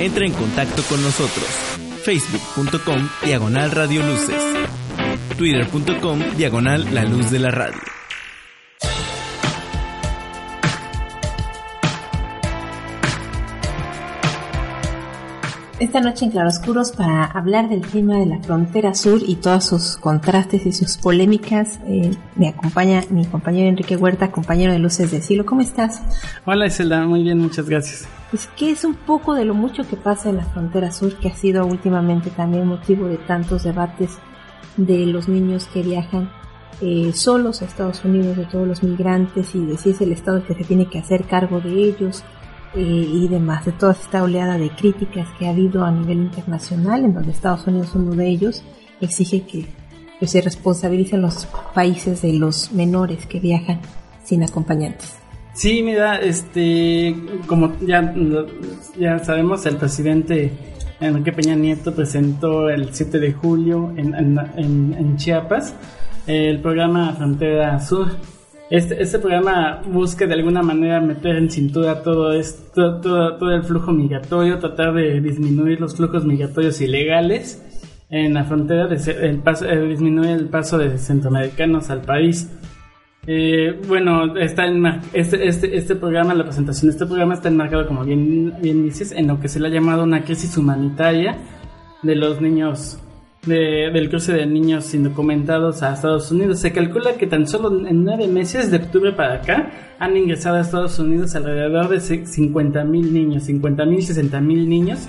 [0.00, 1.46] Entra en contacto con nosotros.
[2.02, 4.42] Facebook.com Diagonal Radio Luces.
[5.38, 7.78] Twitter.com Diagonal La Luz de la Radio.
[15.78, 19.96] Esta noche en Claroscuros para hablar del clima de la frontera sur y todos sus
[19.96, 25.22] contrastes y sus polémicas eh, me acompaña mi compañero Enrique Huerta, compañero de Luces del
[25.22, 25.46] Cielo.
[25.46, 26.02] ¿Cómo estás?
[26.46, 28.08] Hola Iselda, muy bien, muchas gracias.
[28.34, 31.28] Pues, ¿qué es un poco de lo mucho que pasa en la frontera sur que
[31.28, 34.18] ha sido últimamente también motivo de tantos debates
[34.76, 36.32] de los niños que viajan
[36.80, 40.38] eh, solos a Estados Unidos, de todos los migrantes y de si es el Estado
[40.38, 42.24] el que se tiene que hacer cargo de ellos
[42.74, 47.04] eh, y demás, de toda esta oleada de críticas que ha habido a nivel internacional,
[47.04, 48.64] en donde Estados Unidos, uno de ellos,
[49.00, 49.68] exige que,
[50.18, 53.80] que se responsabilicen los países de los menores que viajan
[54.24, 55.23] sin acompañantes.
[55.54, 57.14] Sí, mira, este,
[57.46, 58.12] como ya,
[58.98, 60.52] ya sabemos, el presidente
[61.00, 65.74] Enrique Peña Nieto presentó el 7 de julio en, en, en- Chiapas
[66.26, 68.08] el programa Frontera Sur.
[68.70, 73.62] Este, este programa busca de alguna manera meter en cintura todo, esto, todo, todo el
[73.62, 77.62] flujo migratorio, tratar de disminuir los flujos migratorios ilegales
[78.10, 78.96] en la frontera, de,
[79.28, 82.50] el paso, eh, disminuir el paso de centroamericanos al país.
[83.26, 87.86] Eh, bueno, está enmar- este, este, este programa, la presentación de este programa está enmarcado,
[87.86, 91.36] como bien, bien dices, en lo que se le ha llamado una crisis humanitaria
[92.02, 92.98] de los niños,
[93.46, 96.60] de- del cruce de niños indocumentados a Estados Unidos.
[96.60, 100.60] Se calcula que tan solo en nueve meses, de octubre para acá, han ingresado a
[100.60, 105.08] Estados Unidos alrededor de 50 mil niños, 50 mil, 60 mil niños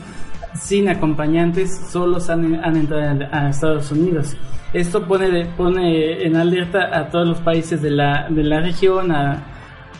[0.59, 4.35] sin acompañantes, solos han, han entrado a, Estados Unidos.
[4.73, 9.43] Esto pone, pone en alerta a todos los países de la, de la región, a,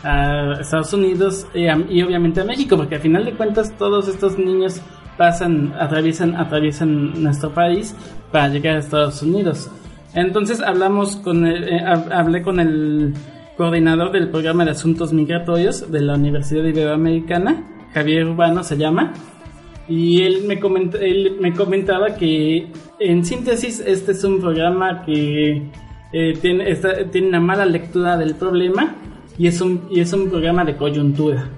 [0.02, 4.38] a Estados Unidos y, y obviamente a México, porque al final de cuentas todos estos
[4.38, 4.80] niños
[5.16, 7.94] pasan, atraviesan, atraviesan nuestro país
[8.30, 9.70] para llegar a Estados Unidos.
[10.14, 13.14] Entonces hablamos con el, eh, hab- hablé con el
[13.56, 17.64] coordinador del programa de asuntos migratorios de la Universidad Iberoamericana,
[17.94, 19.14] Javier Urbano se llama,
[19.88, 22.68] y él me, coment- él me comentaba que,
[22.98, 25.70] en síntesis, este es un programa que
[26.12, 26.74] eh, tiene,
[27.12, 28.96] tiene una mala lectura del problema
[29.38, 31.50] y es un, y es un programa de coyuntura.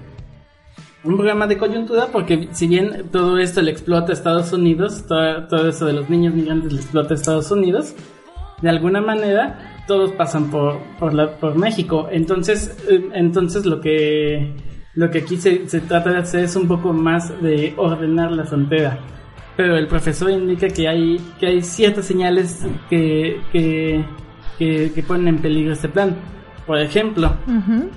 [1.03, 5.47] un programa de coyuntura porque si bien todo esto le explota a Estados Unidos, todo,
[5.47, 7.95] todo eso de los niños migrantes le explota a Estados Unidos,
[8.61, 12.09] de alguna manera todos pasan por, por, la, por México.
[12.11, 14.53] Entonces, eh, entonces lo que
[14.95, 18.43] lo que aquí se, se trata de hacer es un poco más de ordenar la
[18.45, 18.97] frontera.
[19.55, 24.05] Pero el profesor indica que hay, que hay ciertas señales que, que,
[24.57, 26.15] que, que ponen en peligro este plan.
[26.65, 27.35] Por ejemplo,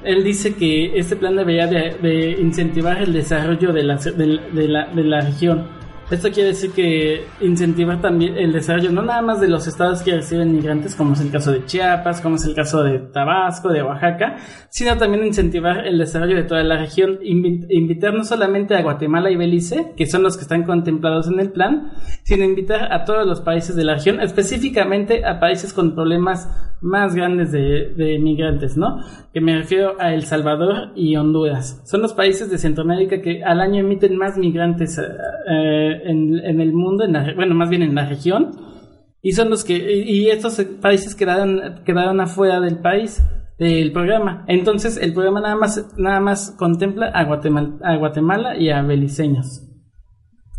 [0.03, 4.69] él dice que este plan debería de, de incentivar el desarrollo de la, de, de
[4.69, 5.67] la, de la región.
[6.13, 10.15] Esto quiere decir que incentivar también el desarrollo no nada más de los estados que
[10.15, 13.83] reciben migrantes, como es el caso de Chiapas, como es el caso de Tabasco, de
[13.83, 14.37] Oaxaca,
[14.69, 19.31] sino también incentivar el desarrollo de toda la región, invi- invitar no solamente a Guatemala
[19.31, 21.93] y Belice, que son los que están contemplados en el plan,
[22.25, 26.47] sino invitar a todos los países de la región, específicamente a países con problemas
[26.83, 28.99] más grandes de, de migrantes, ¿no?
[29.33, 31.81] Que me refiero a El Salvador y Honduras.
[31.87, 35.03] Son los países de Centroamérica que al año emiten más migrantes eh,
[35.49, 38.51] eh, en, en el mundo, en la bueno, más bien en la región.
[39.23, 43.23] Y son los que, y estos países quedaron, quedaron afuera del país,
[43.57, 44.45] del programa.
[44.49, 49.69] Entonces, el programa nada más, nada más contempla a Guatemala, a Guatemala y a beliceños.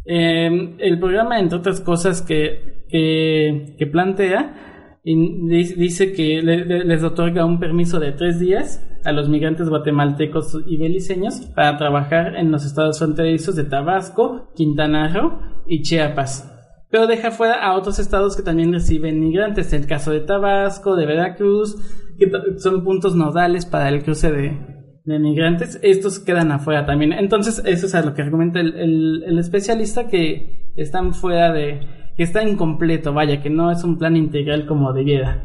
[0.05, 4.72] Eh, el programa, entre otras cosas que, que, que plantea,
[5.03, 9.67] di- dice que le- le- les otorga un permiso de tres días a los migrantes
[9.69, 16.49] guatemaltecos y beliceños para trabajar en los estados fronterizos de Tabasco, Quintana Roo y Chiapas.
[16.89, 21.05] Pero deja fuera a otros estados que también reciben migrantes, el caso de Tabasco, de
[21.05, 21.75] Veracruz,
[22.17, 24.57] que son puntos nodales para el cruce de,
[25.03, 27.11] de migrantes, estos quedan afuera también.
[27.11, 31.81] Entonces, eso es a lo que argumenta el, el- el especialista, que están fuera de,
[32.15, 35.43] que está incompleto, vaya, que no es un plan integral como debiera.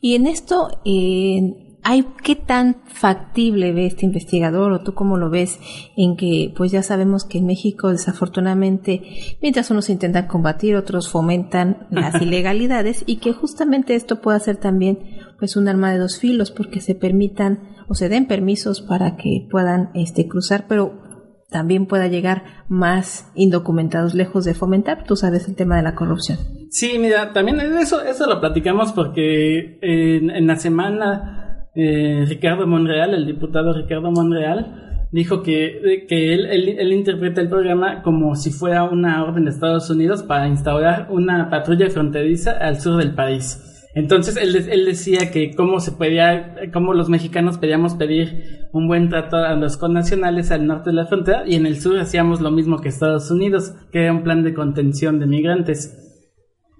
[0.00, 5.30] Y en esto, eh, ¿hay qué tan factible ve este investigador o tú cómo lo
[5.30, 5.58] ves
[5.96, 9.02] en que pues ya sabemos que en México desafortunadamente
[9.40, 14.98] mientras unos intentan combatir otros fomentan las ilegalidades y que justamente esto pueda ser también
[15.38, 19.46] pues un arma de dos filos porque se permitan o se den permisos para que
[19.50, 21.09] puedan este cruzar pero
[21.50, 26.38] también pueda llegar más indocumentados lejos de fomentar tú sabes el tema de la corrupción
[26.70, 33.26] Sí, mira, también eso, eso lo platicamos porque en, la semana eh, Ricardo Monreal, el
[33.26, 39.24] diputado Ricardo Monreal, dijo que, que él, él interpreta el programa como si fuera una
[39.24, 43.69] orden de Estados Unidos para instaurar una patrulla fronteriza al sur del país.
[43.94, 49.08] Entonces él, él decía que cómo se podía, cómo los mexicanos podíamos pedir un buen
[49.08, 52.52] trato a los connacionales al norte de la frontera y en el sur hacíamos lo
[52.52, 55.96] mismo que Estados Unidos, que era un plan de contención de migrantes.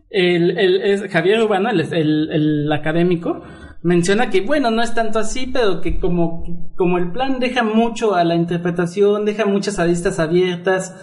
[0.08, 3.42] El, el- Javier Urbano, el, el- académico,
[3.82, 6.44] menciona que, bueno, no es tanto así, pero que como,
[6.76, 10.94] como el plan deja mucho a la interpretación, deja muchas aristas abiertas,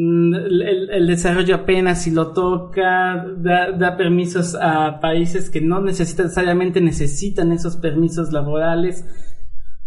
[0.00, 7.50] el, el- desarrollo apenas si lo toca, da, permisos a países que no necesariamente necesitan
[7.52, 9.04] esos permisos laborales.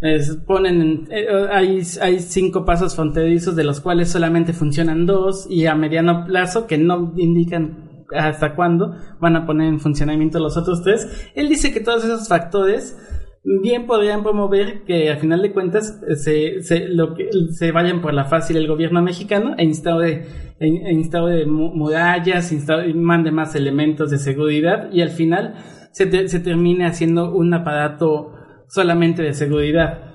[0.02, 5.48] Es- ponen en- eh, hay, hay cinco pasos fronterizos de los cuales solamente funcionan dos
[5.50, 10.58] y a mediano plazo que no indican hasta cuándo van a poner en funcionamiento los
[10.58, 11.08] otros tres.
[11.36, 12.98] Él dice que todos esos factores
[13.44, 18.14] bien podrían promover que al final de cuentas se, se, lo que, se vayan por
[18.14, 20.26] la fácil el gobierno mexicano e instaure,
[20.60, 25.56] e, e instaure mu- murallas, instaure- mande más elementos de seguridad y al final
[25.92, 28.34] se, te- se termine haciendo un aparato
[28.68, 30.08] solamente de seguridad.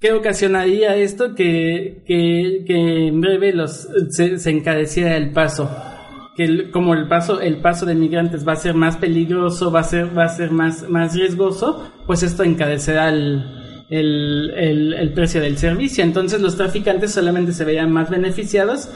[0.00, 1.34] ¿Qué ocasionaría esto?
[1.34, 5.68] Que, que, que en breve los, se, se encareciera el paso.
[6.38, 9.80] Que el- como el paso, el paso de migrantes va a ser más peligroso, va
[9.80, 13.44] a ser, va a ser más, más riesgoso, pues esto encarecerá el,
[13.90, 16.04] el, el, el precio del servicio.
[16.04, 18.88] Entonces los traficantes solamente se verían más beneficiados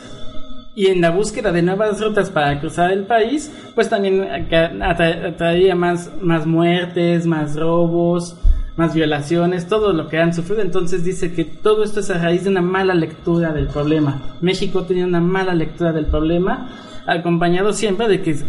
[0.76, 5.74] y en la búsqueda de nuevas rutas para cruzar el país, pues también atra- atraería
[5.74, 8.37] más, más muertes, más robos,
[8.76, 10.62] más violaciones, todo lo que han sufrido.
[10.62, 14.37] Entonces dice que todo esto es a raíz de una mala lectura del problema.
[14.40, 16.70] México tenía una mala lectura del problema,
[17.07, 18.45] acompañado siempre de que es-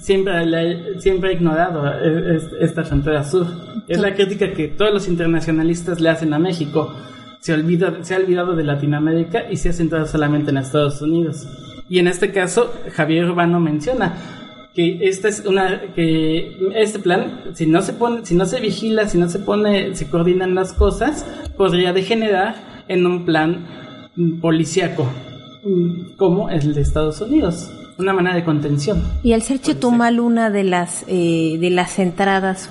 [0.00, 3.46] siempre, le- siempre ha ignorado eh, es- esta frontera sur.
[3.88, 6.92] Es la crítica que todos los internacionalistas le hacen a México
[7.40, 11.46] se, olvida, se ha olvidado de Latinoamérica y se ha centrado solamente en Estados Unidos.
[11.88, 14.14] Y en este caso, Javier Urbano menciona
[14.74, 19.06] que esta es una que este plan si no se pone si no se vigila
[19.06, 21.26] si no se pone se coordinan las cosas
[21.58, 22.54] podría degenerar
[22.88, 23.66] en un plan
[24.40, 25.06] policíaco
[25.62, 30.50] mm, como el de Estados Unidos una manera de contención Y al ser Chetumal una
[30.50, 32.68] de las eh, de las entradas,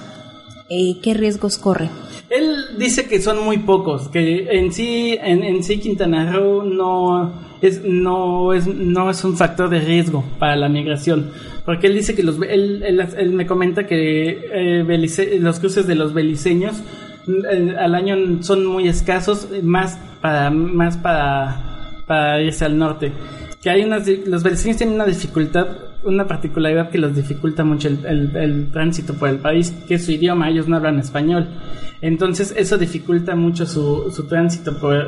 [0.70, 1.90] eh, ¿qué riesgos corre?
[2.30, 7.34] él dice que son muy pocos, que en sí, en, en sí Quintana Roo no
[7.62, 11.30] es, no es, no es un factor de riesgo para la migración.
[11.66, 15.86] Porque él dice que los, él, él, él me comenta que eh, belice- los cruces
[15.88, 16.78] de los beliceños
[17.28, 23.12] eh, al año son muy escasos, más para, más para, para irse al norte.
[23.62, 25.68] Que hay unas, los beliceños tienen una dificultad,
[26.04, 30.06] una particularidad que los dificulta mucho el, el- el tránsito por el país, que es
[30.06, 31.48] su idioma, ellos no hablan español.
[32.02, 35.08] Entonces eso dificulta mucho su, su tránsito por,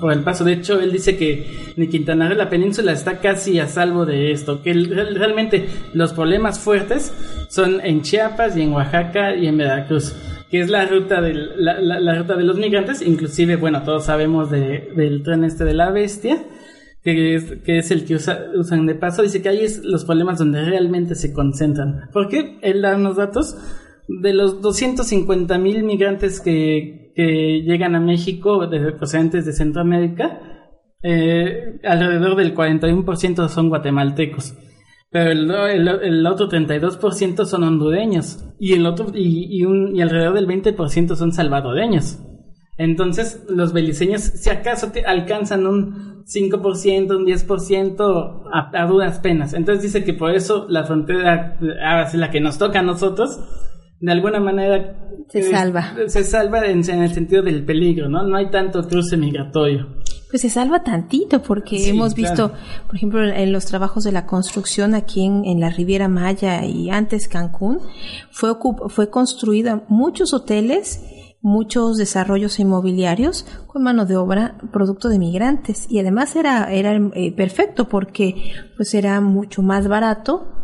[0.00, 0.44] por, el paso.
[0.44, 1.46] De hecho, él dice que
[1.76, 6.58] ni Quintana Roo, la península está casi a salvo de esto, que realmente los problemas
[6.58, 7.12] fuertes
[7.50, 10.14] son en Chiapas y en Oaxaca y en Veracruz
[10.50, 14.06] que es la ruta del, la, la- la ruta de los migrantes, inclusive, bueno, todos
[14.06, 16.38] sabemos de- del tren este de la bestia,
[17.02, 20.04] que es, que es el que usa- usan de paso, dice que ahí es los
[20.04, 22.08] problemas donde realmente se concentran.
[22.12, 22.58] ¿Por qué?
[22.62, 23.56] Él da unos datos
[24.08, 30.40] de los 250 mil migrantes que, que llegan a México de, procedentes de Centroamérica,
[31.02, 34.54] eh, alrededor del 41% son guatemaltecos.
[35.10, 40.02] Pero el, el, el otro 32% son hondureños y el otro y, y, un, y
[40.02, 42.18] alrededor del 20% son salvadoreños.
[42.78, 49.52] Entonces, los beliceños, si acaso te alcanzan un 5%, un 10% a, a duras penas.
[49.52, 53.40] Entonces dice que por eso la frontera, ahora sí la que nos toca a nosotros,
[54.00, 54.96] de alguna manera
[55.28, 55.94] Se eh, salva.
[56.06, 58.22] Se salva en, en el sentido del peligro, ¿no?
[58.22, 59.98] No hay tanto cruce migratorio.
[60.30, 62.84] Pues se salva tantito porque Sí, hemos visto, claro.
[62.86, 66.90] por ejemplo, en, los trabajos de la construcción aquí en, en la Riviera Maya y
[66.90, 67.80] antes Cancún,
[68.30, 68.50] fue,
[68.88, 71.02] fue construida muchos hoteles,
[71.40, 77.32] muchos desarrollos inmobiliarios con mano de obra producto de migrantes y además era, era eh,
[77.32, 80.58] perfecto porque pues era mucho más barato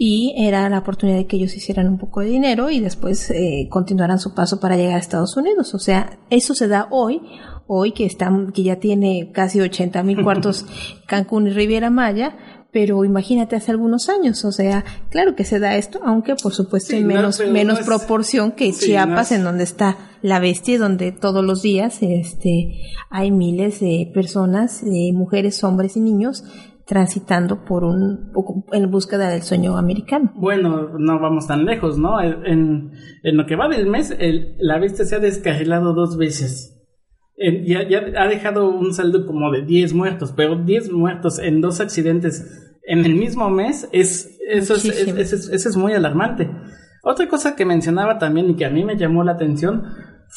[0.00, 3.66] y era la oportunidad de que ellos hicieran un poco de dinero y después eh,
[3.68, 5.74] continuaran su paso para llegar a Estados Unidos.
[5.74, 7.20] O sea, eso se da hoy,
[7.66, 10.66] hoy que está, que ya tiene casi 80 mil cuartos
[11.08, 12.36] Cancún y Riviera Maya,
[12.72, 16.90] pero imagínate hace algunos años, o sea, claro que se da esto, aunque por supuesto
[16.90, 19.64] Sí, en no, menos, no menos es- proporción que sí, Chiapas, no es- en donde
[19.64, 22.74] está la bestia, donde todos los días este,
[23.10, 26.44] hay miles de personas, de mujeres, hombres y niños
[26.86, 28.32] transitando por un
[28.72, 30.32] en búsqueda del sueño americano.
[30.36, 32.18] Bueno, no vamos tan lejos, ¿no?
[32.20, 32.92] En,
[33.22, 36.77] en lo que va del mes, el- la bestia se ha descarrilado dos veces.
[37.66, 41.80] Ya, ya ha dejado un saldo como de 10 muertos, pero 10 muertos en dos
[41.80, 46.50] accidentes en el mismo mes, es, eso, es- es- eso es muy alarmante.
[47.04, 49.84] Otra cosa que mencionaba también y que a mí me llamó la atención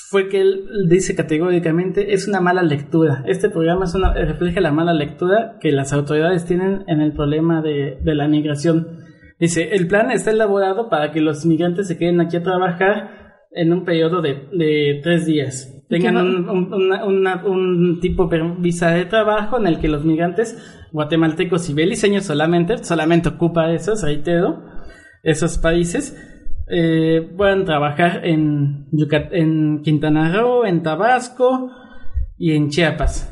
[0.09, 3.23] fue que él dice categóricamente es una mala lectura.
[3.27, 7.61] Este programa es una- refleja la mala lectura que las autoridades tienen en el problema
[7.61, 8.99] de, de la migración.
[9.39, 13.73] Dice, el plan está elaborado para que los migrantes se queden aquí a trabajar en
[13.73, 15.80] un periodo de, de tres días.
[15.91, 19.67] ¿Y qué Tengan va- un, un- una- una- un tipo de visa de trabajo en
[19.67, 24.63] el que los migrantes guatemaltecos y beliceños solamente, solamente ocupa esos, reitero,
[25.23, 26.17] esos países,
[26.69, 31.69] eh, puedan trabajar en, Yucat- en Quintana Roo, en Tabasco
[32.37, 33.30] y en Chiapas.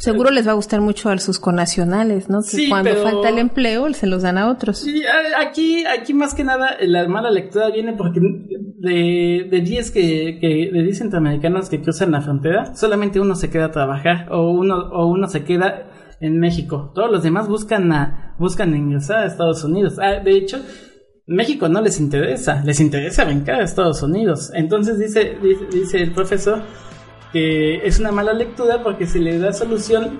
[0.00, 2.40] Seguro les va a gustar mucho a sus connacionales, ¿no?
[2.40, 4.78] Que Sí, cuando pero- falta el empleo se los dan a otros.
[4.78, 5.02] Sí,
[5.38, 10.70] aquí, aquí más que nada la mala lectura viene porque de, de 10 que, que
[10.72, 14.76] de 10 centroamericanos que cruzan la frontera, solamente uno se queda a trabajar o uno,
[14.92, 15.90] o uno se queda
[16.20, 16.92] en México.
[16.94, 19.98] Todos los demás buscan a, buscan ingresar a Estados Unidos.
[20.00, 20.58] Ah, de hecho,
[21.26, 24.50] México no les interesa, les interesa brincar a Estados Unidos.
[24.54, 26.62] Entonces dice, dice, dice el profesor
[27.32, 30.18] que es una mala lectura porque se les da solución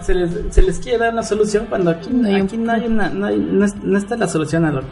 [0.00, 2.86] se, les, se les quiere dar una solución cuando aquí, No hay aquí no, hay
[2.86, 4.82] una, no, hay- no es- no está la solución a lo,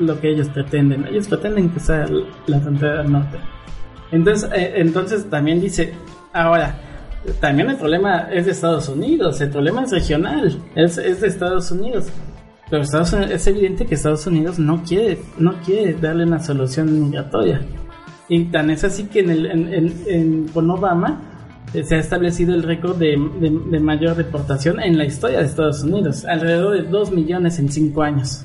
[0.00, 1.06] lo que ellos pretenden.
[1.06, 2.10] Ellos pretenden cruzar
[2.46, 3.38] la frontera del norte.
[4.10, 5.92] Entonces, eh, entonces también dice,
[6.32, 6.76] ahora,
[7.40, 11.70] también el problema es de Estados Unidos, el problema es regional, es, es de Estados
[11.70, 12.06] Unidos.
[12.68, 17.00] Pero Estados Unidos- es evidente que Estados Unidos no quiere, no quiere darle una solución
[17.00, 17.60] migratoria.
[18.28, 21.20] Y tan es así que en el, en, en- en- con Obama
[21.74, 25.44] eh, se ha establecido el récord de, de- de mayor deportación en la historia de
[25.46, 28.44] Estados Unidos, alrededor de 2 millones en 5 años.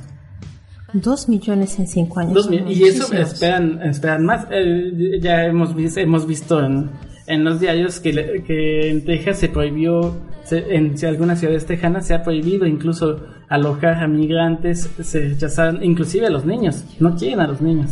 [0.93, 2.33] Dos millones en cinco años.
[2.33, 4.45] Dos son mil- y eso esperan, esperan más.
[4.51, 6.89] Eh, ya hemos, hemos visto en,
[7.27, 12.05] en los diarios que, que en Texas se prohibió, se- en si algunas ciudades tejanas
[12.07, 17.39] se ha prohibido incluso alojar a migrantes, se rechazaron, inclusive a los niños, no quieren
[17.39, 17.91] a los niños.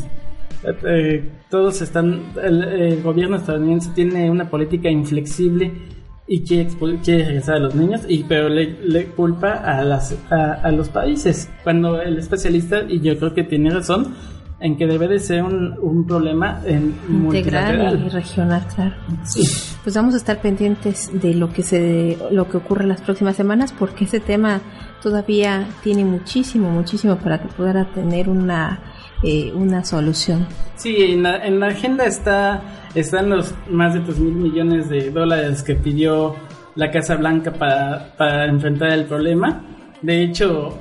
[0.64, 5.72] Eh, todos están, el, el gobierno estadounidense tiene una política inflexible
[6.28, 6.70] y quiere,
[7.04, 10.90] quiere regresar a los niños, y pero le, le culpa a, las, a, a los
[10.90, 11.50] países.
[11.64, 14.14] Cuando el especialista, y yo creo que tiene razón,
[14.62, 18.94] en que debe de ser un, un problema en integral y regional, claro.
[19.24, 19.42] Sí.
[19.84, 23.74] Pues vamos a estar pendientes de lo que se lo que ocurre las próximas semanas
[23.78, 24.60] porque este tema
[25.02, 28.82] todavía tiene muchísimo, muchísimo para que pueda tener una
[29.24, 30.48] eh, una solución.
[30.76, 32.62] Sí, en la, en la agenda está
[32.96, 36.36] están los más de 3 mil millones de dólares que pidió
[36.76, 39.62] la Casa Blanca para, para enfrentar el problema.
[40.02, 40.78] De hecho,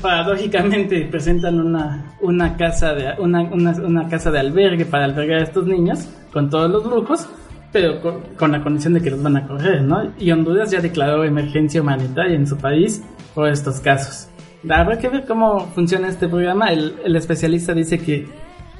[0.00, 5.44] paradójicamente presentan una, una casa de una, una, una casa de albergue para albergar a
[5.44, 7.28] estos niños con todos los lujos,
[7.72, 10.12] pero con, con la condición de que los van a correr, ¿no?
[10.18, 13.02] Y Honduras ya declaró emergencia humanitaria en su país
[13.34, 14.28] por estos casos.
[14.68, 16.72] Habrá que ver cómo funciona este programa.
[16.72, 18.26] El, el especialista dice que,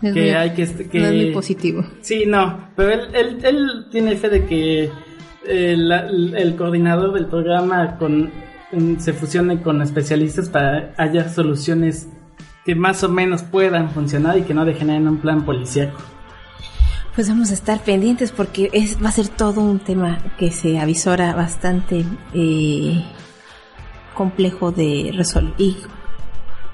[0.03, 1.85] Es que muy- hay que, que no es muy positivo.
[2.01, 4.91] Sí, no, pero él, él, él tiene fe de que
[5.47, 8.31] eh, la- el coordinador del programa con,
[8.99, 12.09] se fusione con especialistas para hallar soluciones
[12.65, 15.99] que más o menos puedan funcionar y que no degeneren un plan policíaco.
[17.15, 20.79] Pues vamos a estar pendientes porque es va a ser todo un tema que se
[20.79, 22.05] avisora bastante
[22.35, 23.03] eh,
[24.19, 25.77] complejo de resolver y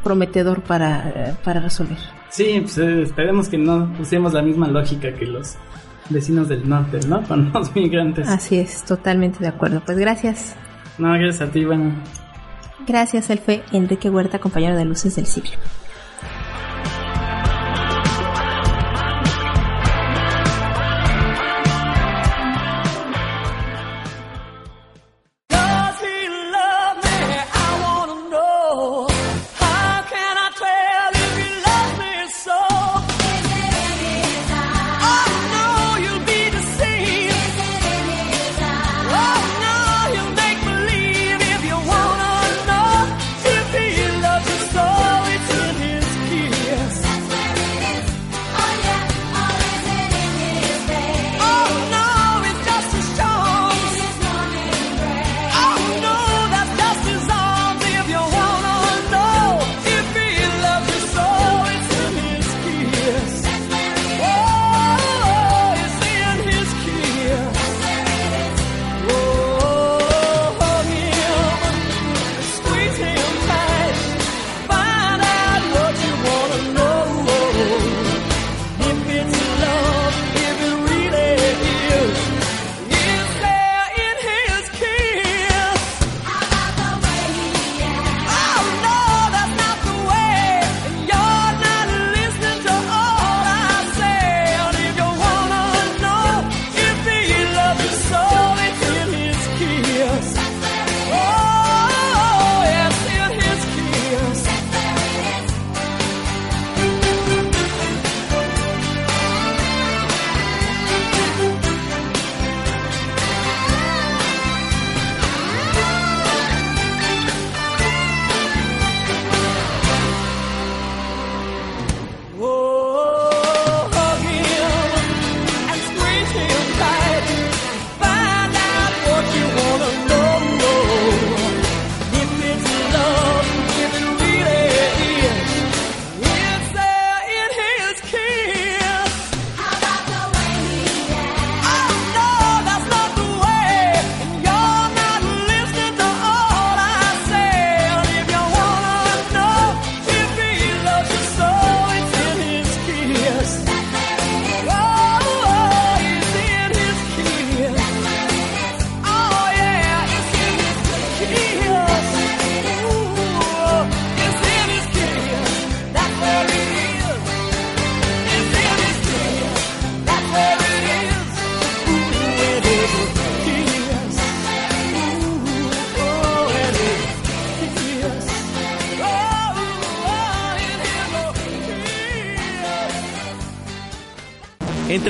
[0.02, 1.98] prometedor para, para resolver.
[2.30, 5.56] Sí, pues, eh, esperemos que no usemos la misma lógica que los
[6.08, 7.22] vecinos del norte, ¿no?
[7.28, 8.26] Con los migrantes.
[8.26, 9.82] Así es, totalmente de acuerdo.
[9.84, 10.56] Pues gracias.
[10.96, 11.92] No, gracias a ti, bueno.
[12.86, 15.52] Gracias, él fue Enrique Huerta, compañero de Luces del Siglo.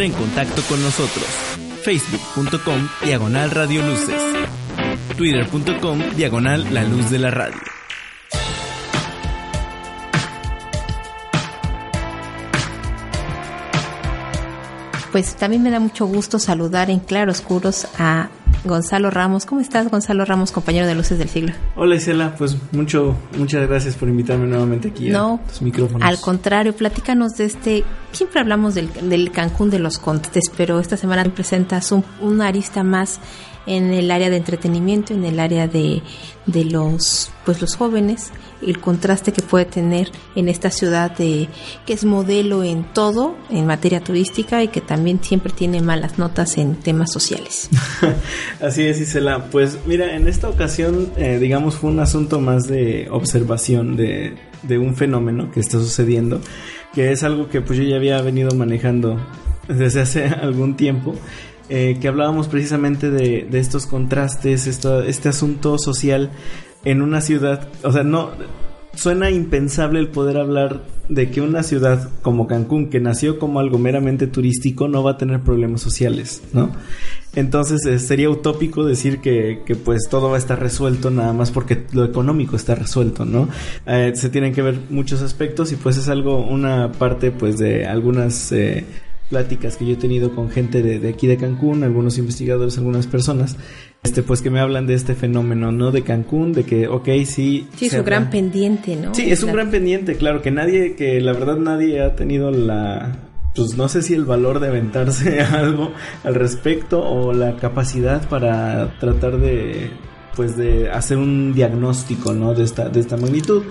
[0.05, 1.27] En contacto con nosotros.
[1.83, 4.21] Facebook.com Diagonal Radio Luces.
[5.17, 7.61] Twitter.com Diagonal La Luz de la Radio.
[15.13, 18.31] Pues también me da mucho gusto saludar en claroscuros a
[18.65, 19.47] Gonzalo Ramos.
[19.47, 21.53] ¿Cómo estás, Gonzalo Ramos, compañero de Luces del Siglo?
[21.77, 26.03] Hola Isela, pues mucho, muchas gracias por invitarme nuevamente aquí No, a tus micrófonos.
[26.07, 27.85] Al contrario, platícanos de este.
[28.13, 32.83] Siempre hablamos del, del Cancún de los Contes, pero esta semana presentas un, una arista
[32.83, 33.21] más
[33.67, 36.03] en el área de entretenimiento, en el área de,
[36.47, 41.49] de los pues los jóvenes, el contraste que puede tener en esta ciudad de,
[41.85, 46.57] que es modelo en todo, en materia turística y que también siempre tiene malas notas
[46.57, 47.69] en temas sociales.
[48.61, 49.47] Así es, Isela.
[49.51, 54.79] Pues mira, en esta ocasión, eh, digamos, fue un asunto más de observación de, de
[54.79, 56.41] un fenómeno que está sucediendo,
[56.95, 59.21] que es algo que pues yo ya había venido manejando
[59.69, 61.15] desde hace algún tiempo.
[61.69, 66.31] Eh, que hablábamos precisamente de, de estos contrastes, este asunto social
[66.85, 68.33] en una ciudad, o sea, no
[68.97, 73.79] suena impensable el poder hablar de que una ciudad como Cancún, que nació como algo
[73.79, 76.71] meramente turístico, no va a tener problemas sociales, ¿no?
[77.35, 81.51] Entonces eh, sería utópico decir que, que, pues todo va a estar resuelto nada más
[81.51, 83.49] porque lo económico está resuelto, ¿no?
[83.87, 87.87] Eh, se tienen que ver muchos aspectos y pues es algo, una parte pues de
[87.87, 88.85] algunas eh,
[89.35, 93.09] pláticas que yo he tenido con gente de, de aquí de Cancún, algunos investigadores, algunas
[93.09, 93.57] personas,
[94.05, 95.91] este pues que me hablan de este fenómeno, ¿no?
[95.91, 97.67] De Cancún, de que, ok, sí.
[97.75, 99.13] Sí, se su gran pendiente, ¿no?
[99.13, 103.19] Sí, es un gran pendiente, claro, que nadie, que la verdad nadie ha tenido la,
[103.57, 105.91] pues no sé si el valor de aventarse algo
[106.23, 109.91] al respecto o la capacidad para tratar de,
[110.37, 112.55] pues de hacer un diagnóstico, ¿no?
[112.55, 113.63] De esta, de esta magnitud.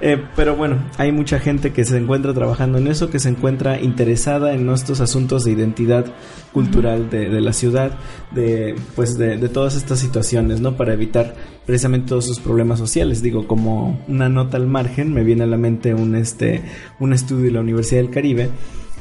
[0.00, 3.80] Eh, pero bueno, hay mucha gente que se encuentra trabajando en eso, que se encuentra
[3.80, 6.06] interesada en estos asuntos de identidad
[6.52, 7.92] cultural de, de la ciudad,
[8.32, 10.76] de, pues de, de todas estas situaciones, ¿no?
[10.76, 11.34] Para evitar
[11.66, 13.22] precisamente todos sus problemas sociales.
[13.22, 16.62] Digo, como una nota al margen, me viene a la mente un, este,
[17.00, 18.50] un estudio de la Universidad del Caribe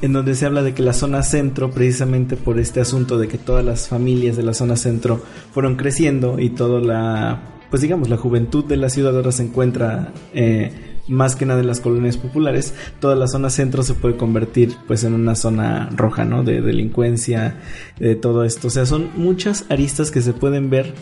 [0.02, 3.38] en donde se habla de que la zona centro, precisamente por este asunto de que
[3.38, 5.22] todas las familias de la zona centro
[5.52, 10.14] fueron creciendo y toda la, pues digamos, la juventud de la ciudad ahora se encuentra
[10.34, 10.72] eh,
[11.08, 15.04] más que nada en las colonias populares, toda la zona centro se puede convertir pues
[15.04, 16.44] en una zona roja, ¿no?
[16.44, 17.56] De delincuencia,
[18.00, 18.68] de todo esto.
[18.68, 20.94] O sea, son muchas aristas que se pueden ver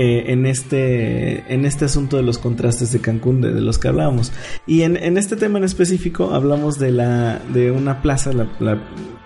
[0.00, 3.88] eh, en este en este asunto de los contrastes de Cancún de, de los que
[3.88, 4.32] hablábamos
[4.66, 8.78] y en, en este tema en específico hablamos de la de una plaza la, la-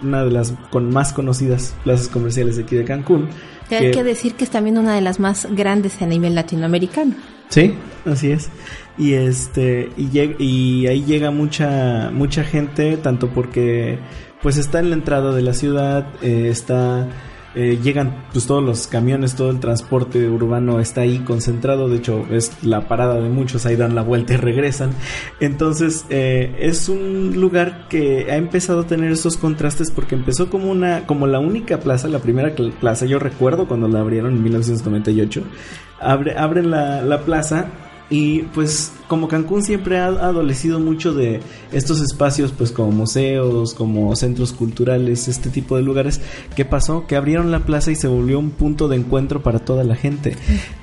[0.03, 3.29] una de las con más conocidas plazas comerciales de aquí de Cancún
[3.69, 7.15] Que hay que decir que es también una de las más grandes a nivel latinoamericano.
[7.49, 7.75] Sí,
[8.07, 8.49] así es.
[8.99, 10.07] Y este y,
[10.43, 13.99] y ahí llega mucha mucha gente tanto porque
[14.43, 17.07] pues está en la entrada de la ciudad, eh, está
[17.55, 22.27] eh, llegan pues todos los camiones, todo el transporte urbano está ahí concentrado, de hecho
[22.31, 24.93] es la parada de muchos, ahí dan la vuelta y regresan.
[25.41, 30.71] Entonces eh, es un lugar que ha empezado a tener esos contrastes porque empezó como
[30.71, 35.43] una como la única plaza, la primera plaza, yo recuerdo cuando la abrieron en 1998,
[36.01, 37.67] abre, abren la, la plaza
[38.13, 41.41] y pues como Cancún siempre ha adolecido mucho de
[41.73, 46.21] estos espacios pues como museos, como centros culturales, este tipo de lugares,
[46.55, 47.07] ¿qué pasó?
[47.07, 50.37] Que abrieron la plaza y se volvió un punto de encuentro para toda la gente.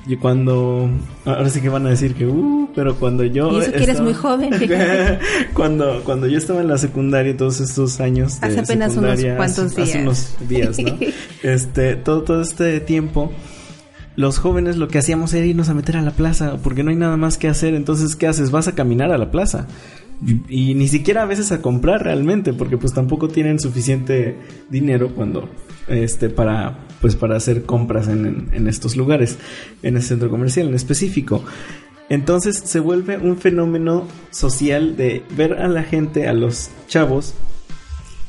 [0.08, 0.90] Y cuando,
[1.24, 3.52] ahora sí que van a decir que, uh, pero cuando yo...
[3.52, 4.50] Y eso que eres muy joven,
[5.54, 8.40] cuando, cuando yo estaba en la secundaria, todos estos años...
[8.40, 10.02] de Hace apenas unos cuantos hace- hace días.
[10.02, 10.98] unos días, ¿no?
[11.48, 13.30] este, todo, todo este tiempo
[14.16, 16.96] los jóvenes lo que hacíamos era irnos a meter a la plaza porque no hay
[16.96, 17.74] nada más que hacer.
[17.74, 18.50] Entonces, ¿qué haces?
[18.50, 19.66] Vas a caminar a la plaza.
[20.50, 24.36] Y, ni siquiera a veces a comprar realmente porque pues tampoco tienen suficiente
[24.68, 25.48] dinero cuando
[25.88, 29.38] este para pues para hacer compras en, en- en estos lugares
[29.82, 31.42] en el centro comercial en específico
[32.10, 37.32] entonces se vuelve un fenómeno social de ver a la gente a los chavos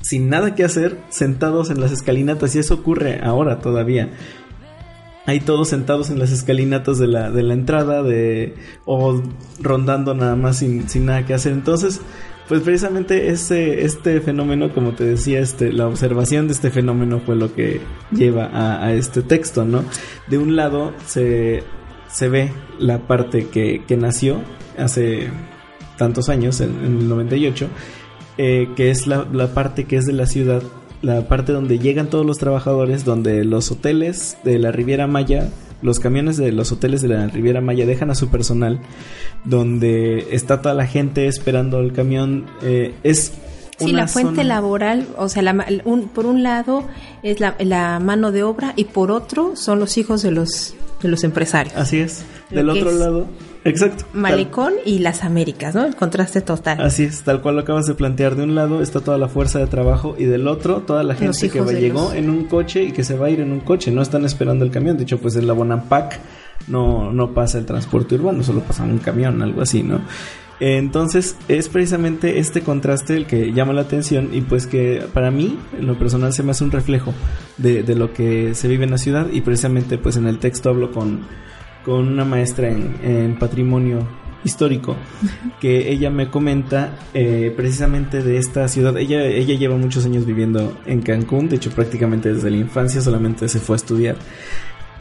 [0.02, 4.12] sin nada que hacer sentados en las escalinatas y eso ocurre ahora todavía
[5.26, 8.56] ahí todos sentados en las escalinatas de la, de la entrada de
[8.86, 9.22] o
[9.60, 11.54] rondando nada más sin, sin nada que hacer.
[11.54, 12.02] Entonces
[12.48, 17.36] pues precisamente este, este fenómeno como te decía este la observación de este fenómeno fue
[17.36, 17.80] lo que
[18.12, 19.86] lleva a, a este texto no
[20.28, 21.64] de un lado se
[22.12, 24.42] se ve la parte que, que nació
[24.78, 25.30] hace
[25.98, 27.70] tantos años en, en el 98
[28.38, 30.64] eh, que es la, la parte que es de la ciudad,
[31.02, 35.49] la parte donde llegan todos los trabajadores, donde los hoteles de la Riviera Maya,
[35.82, 38.80] los camiones de los hoteles de la Riviera Maya dejan a su personal,
[39.45, 43.34] donde está toda la gente esperando el camión, eh, es...
[43.80, 46.84] Sí, la fuente zona- laboral, o sea, la un- por un lado
[47.24, 51.10] es la, la mano de obra y por otro son los hijos de los, de
[51.10, 51.76] los empresarios.
[51.76, 52.24] Así es.
[52.52, 53.26] Del otro es lado,
[53.70, 54.05] exacto.
[54.12, 55.86] tal- Malecón y las Américas, ¿no?
[55.86, 56.82] El contraste total.
[56.82, 58.36] Así es, tal cual lo acabas de plantear.
[58.36, 61.49] De un lado está toda la fuerza de trabajo y del otro toda la gente
[61.49, 63.59] que va- llegó los- en un coche y que se va a ir en un
[63.62, 63.91] coche.
[63.91, 64.97] No están esperando el camión.
[64.97, 66.20] De hecho, pues en la Bonampak
[66.68, 70.01] no, no pasa el transporte urbano, solo pasa un camión, algo así, ¿no?
[70.59, 75.57] Entonces es precisamente este contraste el que llama la atención y pues que para mí
[75.78, 77.14] en lo personal se me hace un reflejo
[77.57, 80.70] de, de lo que se vive en la ciudad y precisamente pues en el texto
[80.70, 81.22] hablo con,
[81.84, 84.08] con una maestra en, en patrimonio
[84.44, 84.96] histórico
[85.60, 90.78] que ella me comenta eh, precisamente de esta ciudad ella ella lleva muchos años viviendo
[90.88, 94.16] en Cancún de hecho prácticamente desde la infancia solamente se fue a estudiar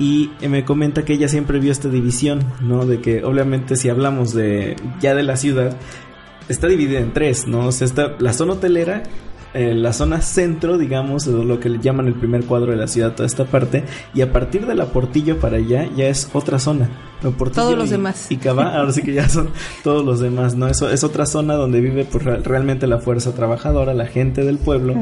[0.01, 2.87] y me comenta que ella siempre vio esta división, ¿no?
[2.87, 5.77] De que obviamente si hablamos de ya de la ciudad,
[6.49, 7.67] está dividida en tres, ¿no?
[7.67, 9.03] O sea, está la zona hotelera,
[9.55, 12.87] eh, la zona centro, digamos, de lo que le llaman el primer cuadro de la
[12.87, 13.85] ciudad, toda esta parte,
[14.15, 16.89] y a partir de la Portillo para allá ya es otra zona.
[17.23, 17.33] ¿no?
[17.33, 18.27] Todos los y- demás.
[18.31, 19.51] Y Cabá, ahora sí que ya son
[19.83, 20.69] todos los demás, ¿no?
[20.69, 24.59] Eso es otra zona donde vive pues, re- realmente la fuerza trabajadora, la gente del
[24.59, 24.95] pueblo.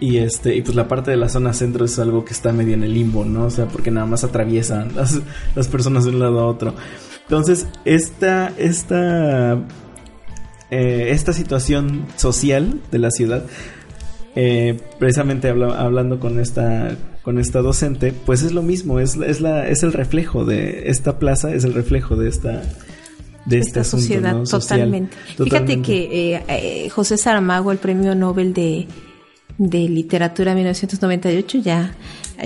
[0.00, 2.74] Y este, y pues la parte de la zona centro es algo que está medio
[2.74, 3.46] en el limbo, ¿no?
[3.46, 5.20] O sea, porque nada más atraviesan las,
[5.56, 6.74] las personas de un lado a otro.
[7.24, 9.54] Entonces, esta, esta,
[10.70, 13.44] eh, esta situación social de la ciudad,
[14.36, 19.40] eh, precisamente habla- hablando con esta, con esta docente, pues es lo mismo, es, es
[19.40, 22.62] la, es el reflejo de esta plaza, es el reflejo de esta,
[23.46, 25.16] de este esta asunto, sociedad totalmente.
[25.36, 28.86] Fíjate que eh, eh, José Saramago, el premio Nobel de,
[29.58, 31.94] de literatura 1998, ya,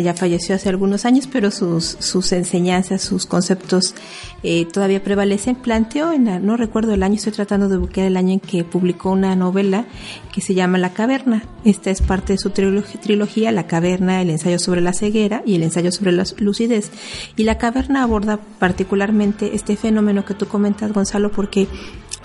[0.00, 3.94] ya falleció hace algunos años, pero sus, sus enseñanzas, sus conceptos
[4.42, 5.54] eh, todavía prevalecen.
[5.56, 8.64] Planteó, en la- no recuerdo el año, estoy tratando de buscar el año en que
[8.64, 9.84] publicó una novela
[10.32, 11.44] que se llama La Caverna.
[11.64, 15.54] Esta es parte de su trilog- trilogía, La Caverna, el ensayo sobre la ceguera y
[15.56, 16.90] el ensayo sobre la lucidez.
[17.36, 21.68] Y La Caverna aborda particularmente este fenómeno que tú comentas, Gonzalo, porque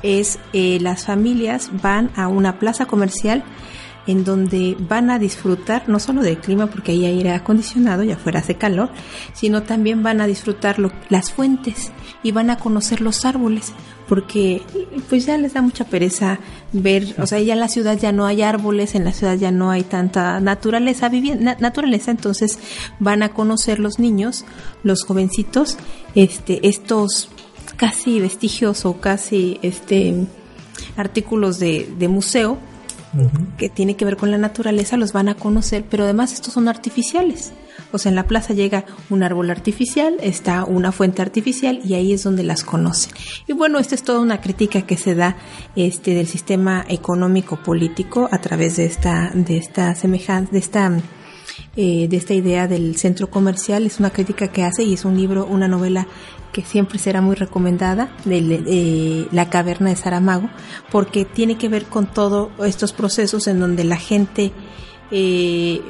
[0.03, 3.43] es eh, las familias van a una plaza comercial
[4.07, 8.11] en donde van a disfrutar no solo del clima, porque ahí hay aire acondicionado y
[8.11, 8.89] afuera hace calor,
[9.33, 11.91] sino también van a disfrutar lo- las fuentes
[12.23, 13.73] y van a conocer los árboles,
[14.07, 14.61] porque
[15.09, 16.39] pues ya les da mucha pereza
[16.71, 19.51] ver, o sea, ya en la ciudad ya no hay árboles, en la ciudad ya
[19.51, 22.59] no hay tanta naturaleza, vivi- na- naturaleza, entonces
[22.99, 24.45] van a conocer los niños,
[24.83, 25.77] los jovencitos,
[26.15, 27.29] este, estos
[27.75, 30.25] casi vestigios o casi este
[30.95, 32.57] artículos de museo
[33.57, 36.67] que tiene que ver con la naturaleza los van a conocer, pero además estos son
[36.67, 37.51] artificiales.
[37.91, 42.13] O sea, en la plaza llega un árbol artificial, está una fuente artificial y ahí
[42.13, 43.13] es donde las conocen.
[43.47, 45.37] Y bueno, esta es toda una crítica que se da
[45.75, 50.91] este del sistema económico político a través de esta de esta semejanza de esta
[51.75, 53.85] eh, de esta idea del centro comercial.
[53.85, 56.07] Es una crítica que hace y es un libro, una novela
[56.51, 60.49] que siempre será muy recomendada, de La caverna de Saramago,
[60.91, 64.51] porque tiene que ver con todos estos procesos en donde la gente
[65.11, 65.81] eh,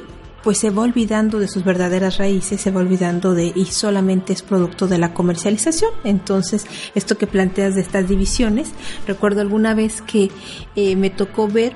[0.42, 4.42] pues se va olvidando de sus verdaderas raíces, se va olvidando de y solamente es
[4.42, 5.90] producto de la comercialización.
[6.04, 8.70] Entonces, esto que planteas de estas divisiones,
[9.06, 10.30] recuerdo alguna vez que
[10.76, 11.74] eh, me tocó ver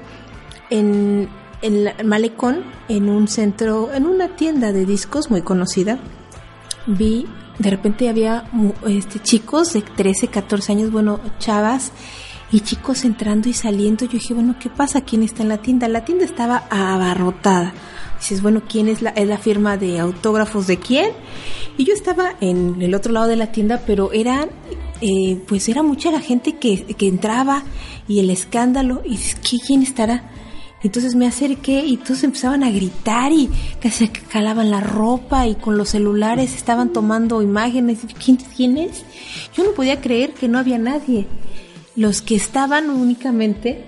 [0.71, 1.29] en
[1.63, 5.99] en Malecón, en un centro, en una tienda de discos muy conocida,
[6.87, 7.27] vi,
[7.63, 8.45] de repente había
[8.89, 11.93] este, chicos de 13, 14 años, bueno, chavas
[12.51, 14.05] y chicos entrando y saliendo.
[14.05, 15.03] Yo dije, bueno, ¿qué pasa?
[15.03, 15.87] ¿Quién está en la tienda?
[15.87, 17.73] La tienda estaba abarrotada.
[18.19, 21.13] Dices, bueno, ¿quién es la, es la firma de autógrafos de quién?
[21.79, 24.49] Y yo estaba en el otro lado de la tienda, pero eran,
[25.01, 27.63] eh, pues era mucha la gente que, que entraba
[28.09, 29.03] y el escándalo.
[29.05, 30.31] Y dices, ¿qué, ¿quién estará?
[30.83, 33.49] Entonces me acerqué y todos empezaban a gritar y
[33.81, 33.91] que
[34.31, 38.01] calaban la ropa y con los celulares estaban tomando imágenes.
[38.23, 39.05] ¿Quién, quién es?
[39.57, 41.27] Yo no podía creer que no había nadie.
[41.95, 43.85] Los que estaban únicamente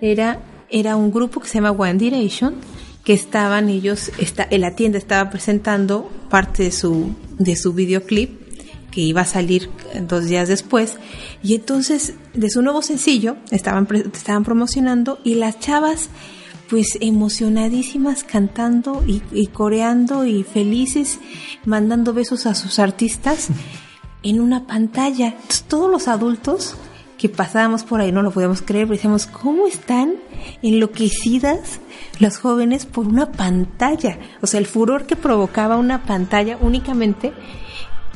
[0.00, 2.54] era, era un grupo que se llama One Direction,
[3.04, 8.39] que estaban ellos, está, en la tienda estaba presentando parte de su, de su videoclip
[8.90, 9.70] que iba a salir
[10.02, 10.96] dos días después.
[11.42, 16.08] Y entonces, de su nuevo sencillo, estaban, estaban promocionando y las chavas,
[16.68, 21.18] pues emocionadísimas, cantando y, y coreando y felices,
[21.64, 23.48] mandando besos a sus artistas
[24.22, 25.28] en una pantalla.
[25.28, 26.76] Entonces, todos los adultos
[27.20, 30.14] que pasábamos por ahí no lo podíamos creer, pero decíamos, ¿cómo están
[30.62, 31.80] enloquecidas
[32.18, 34.18] las jóvenes por una pantalla?
[34.40, 37.34] O sea, el furor que provocaba una pantalla únicamente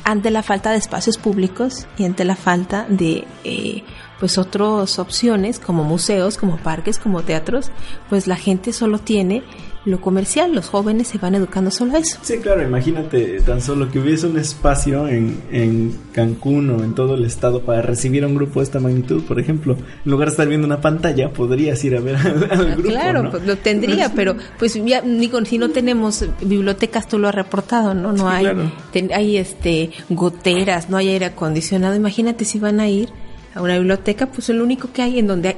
[0.05, 3.83] ante la falta de espacios públicos y ante la falta de eh,
[4.19, 7.71] pues otras opciones como museos, como parques, como teatros,
[8.07, 9.43] pues la gente solo tiene
[9.85, 12.17] lo comercial, los jóvenes se van educando solo a eso.
[12.23, 17.13] Sí, claro, imagínate tan solo que hubiese un espacio en, en Cancún o en todo
[17.15, 19.77] el estado para recibir a un grupo de esta magnitud, por ejemplo.
[20.05, 22.89] En lugar de estar viendo una pantalla, podrías ir a ver al, al grupo.
[22.89, 23.29] claro, ¿no?
[23.31, 27.93] pues lo tendría, pero pues ya digo, si no tenemos bibliotecas, tú lo has reportado,
[27.93, 28.11] ¿no?
[28.11, 28.71] No Sí, hay, claro.
[28.91, 31.95] ten- hay este goteras, no hay aire acondicionado.
[31.95, 33.09] Imagínate si van a ir
[33.53, 35.55] a una biblioteca, pues lo único que hay en donde hay-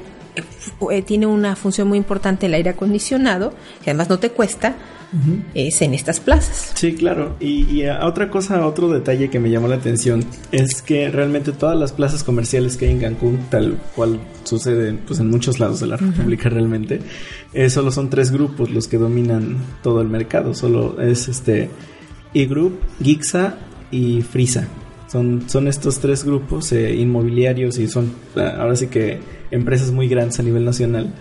[0.90, 4.76] eh, tiene una función muy importante el aire acondicionado, que además no te cuesta,
[5.54, 6.72] es en estas plazas.
[6.74, 7.36] Sí, claro.
[7.40, 11.52] Y, y, eh, otra cosa, otro detalle que me llamó la atención es que realmente
[11.52, 15.80] todas las plazas comerciales que hay en Cancún, tal cual sucede pues, en muchos lados
[15.80, 17.00] de la República realmente,
[17.54, 20.54] eh, solo son tres grupos los que dominan todo el mercado.
[20.54, 21.70] Solo es este
[22.34, 23.56] E-Group, Gixa
[23.90, 24.68] y Frisa.
[25.08, 29.18] Son, son estos tres grupos eh, inmobiliarios y son ah, ahora sí que
[29.50, 31.14] empresas muy grandes a nivel nacional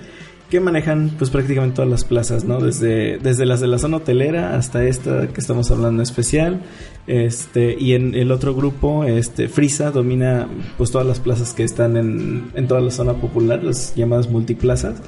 [0.49, 2.59] que manejan pues prácticamente todas las plazas, ¿no?
[2.61, 6.61] Desde, desde las de la zona hotelera hasta esta que estamos hablando especial.
[7.05, 11.97] Este, y en el otro grupo, este, Frisa domina pues todas las plazas que están
[11.97, 15.01] en, en toda la zona popular, las llamadas multiplazas.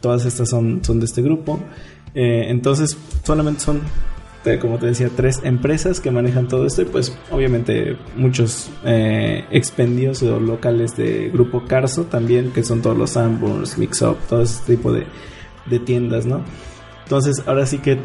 [0.00, 1.58] Todas estas son, son de este grupo.
[2.14, 3.80] Eh, entonces, solamente son
[4.60, 10.22] como te decía, tres empresas que manejan todo esto y pues obviamente muchos eh, expendios
[10.22, 14.62] o locales de Grupo Carso también, que son todos los Sanborns, Mix Up, todo ese
[14.66, 15.06] tipo de,
[15.66, 16.44] de tiendas, ¿no?
[17.04, 17.98] Entonces ahora sí que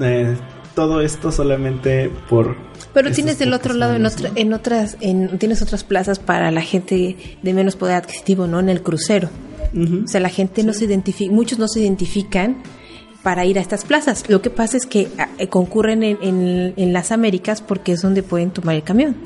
[0.00, 0.36] eh,
[0.74, 2.56] todo esto solamente por...
[2.92, 4.36] Pero tienes del otro lado en, otra, ¿no?
[4.36, 8.60] en otras, en, tienes otras plazas para la gente de menos poder adquisitivo, ¿no?
[8.60, 9.30] En el crucero.
[9.74, 12.62] O sea, la gente no se identifica, muchos no se identifican
[13.22, 14.28] para ir a estas plazas.
[14.28, 18.02] Lo que pasa es que ah, eh, concurren en, en- en las Américas porque es
[18.02, 19.16] donde pueden tomar el camión.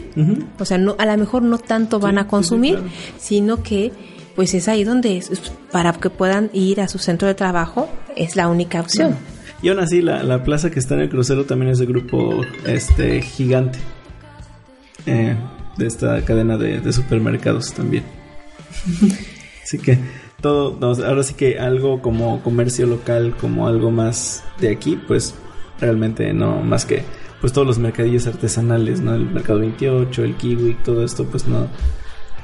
[0.58, 2.90] O sea, no, a lo mejor no tanto van Sí, a sí, consumir, claro.
[3.18, 3.92] sino que
[4.34, 5.40] pues es ahí donde es, es
[5.72, 9.16] para que puedan ir a su centro de trabajo es la única opción.
[9.62, 12.42] Y aún así, la, la plaza que está en el crucero también es de grupo
[12.66, 13.78] este gigante.
[15.06, 15.34] Eh,
[15.78, 18.04] de esta cadena de, de supermercados también.
[19.62, 19.98] Así que
[20.46, 25.34] todo, no, ahora sí que algo como comercio local, como algo más de aquí, pues
[25.80, 27.02] realmente no más que
[27.40, 29.14] pues todos los mercadillos artesanales, ¿no?
[29.14, 31.66] El mercado 28, el kiwi, todo esto pues no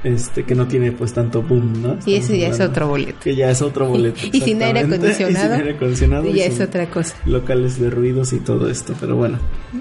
[0.05, 1.99] este que no tiene pues tanto boom, ¿no?
[2.07, 3.21] Y ese ya es otro boleto.
[3.23, 4.21] Que ya es otro boleto.
[4.33, 5.09] Y sin aire exactamente.
[5.13, 5.55] Y sin acondicionado.
[5.55, 6.29] aire acondicionado.
[6.29, 7.15] y Ya es otra cosa.
[7.25, 9.39] locales de ruidos y todo esto, pero bueno,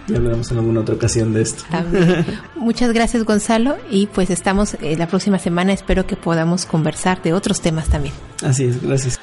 [0.08, 1.64] ya hablaremos en alguna otra ocasión de esto.
[1.72, 2.26] También.
[2.56, 7.34] Muchas gracias Gonzalo y pues estamos eh, la próxima semana espero que podamos conversar de
[7.34, 8.14] otros temas también.
[8.44, 9.20] Así es, gracias.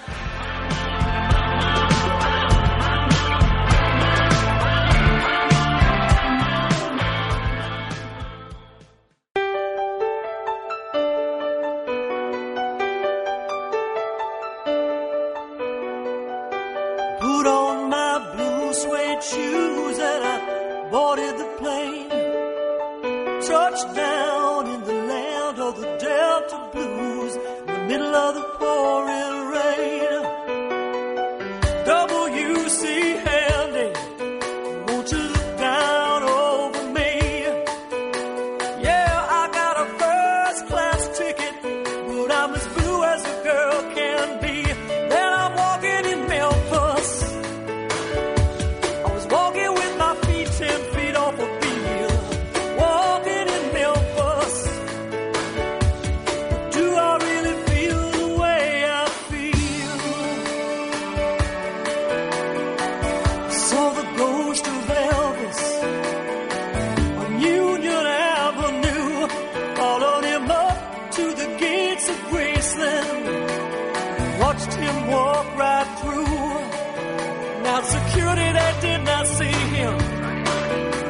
[74.88, 77.62] Him walk right through.
[77.66, 79.94] Now security they did not see him.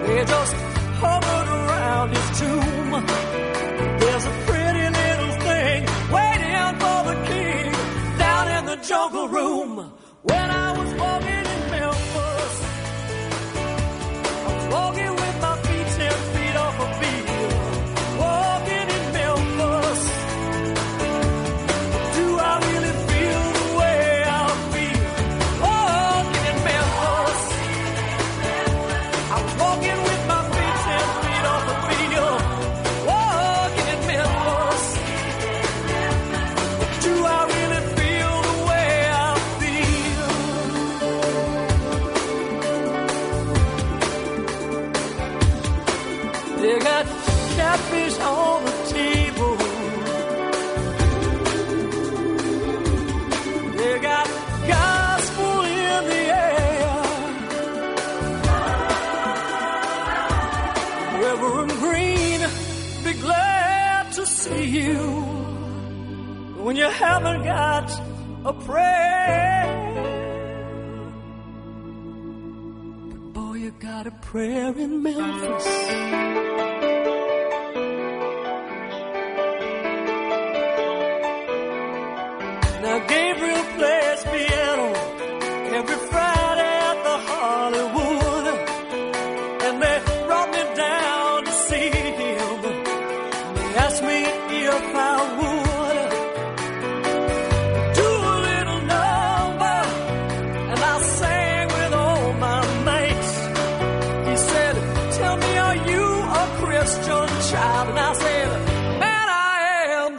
[0.07, 0.55] They just
[1.03, 2.91] hovered around his tomb.
[4.01, 5.81] There's a pretty little thing
[6.16, 7.72] waiting for the king
[8.18, 9.97] down in the jungle room.
[66.99, 67.88] Haven't got
[68.44, 69.66] a prayer.
[73.11, 76.47] But boy, you got a prayer in Memphis.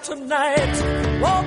[0.09, 1.21] tonight.
[1.21, 1.38] Whoa.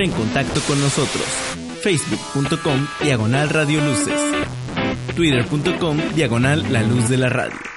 [0.00, 1.24] En contacto con nosotros.
[1.82, 4.20] Facebook.com Diagonal Radio Luces.
[5.16, 7.67] Twitter.com Diagonal La Luz de la Radio.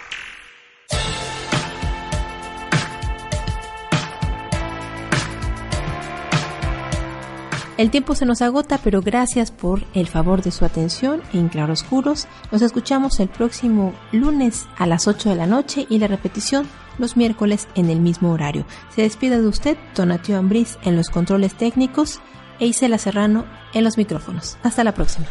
[7.82, 12.28] El tiempo se nos agota, pero gracias por el favor de su atención en Claroscuros.
[12.52, 16.68] Nos escuchamos el próximo lunes a las 8 de la noche y la repetición
[17.00, 18.68] los miércoles en el mismo horario.
[18.96, 22.20] Se despide de usted, Tonatio Ambriz en los controles técnicos
[22.60, 24.60] e Isela Serrano en los micrófonos.
[24.62, 25.26] Hasta la próxima.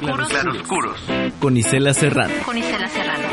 [0.00, 1.00] Claroscuros Claroscuros.
[1.40, 2.32] Con Isela Serrano.
[2.44, 3.28] con Isela Serrano.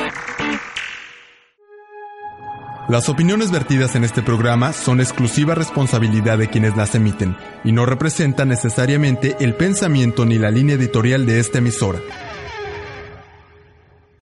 [2.89, 7.86] Las opiniones vertidas en este programa son exclusiva responsabilidad de quienes las emiten y no
[7.86, 11.99] representan necesariamente el pensamiento ni la línea editorial de esta emisora.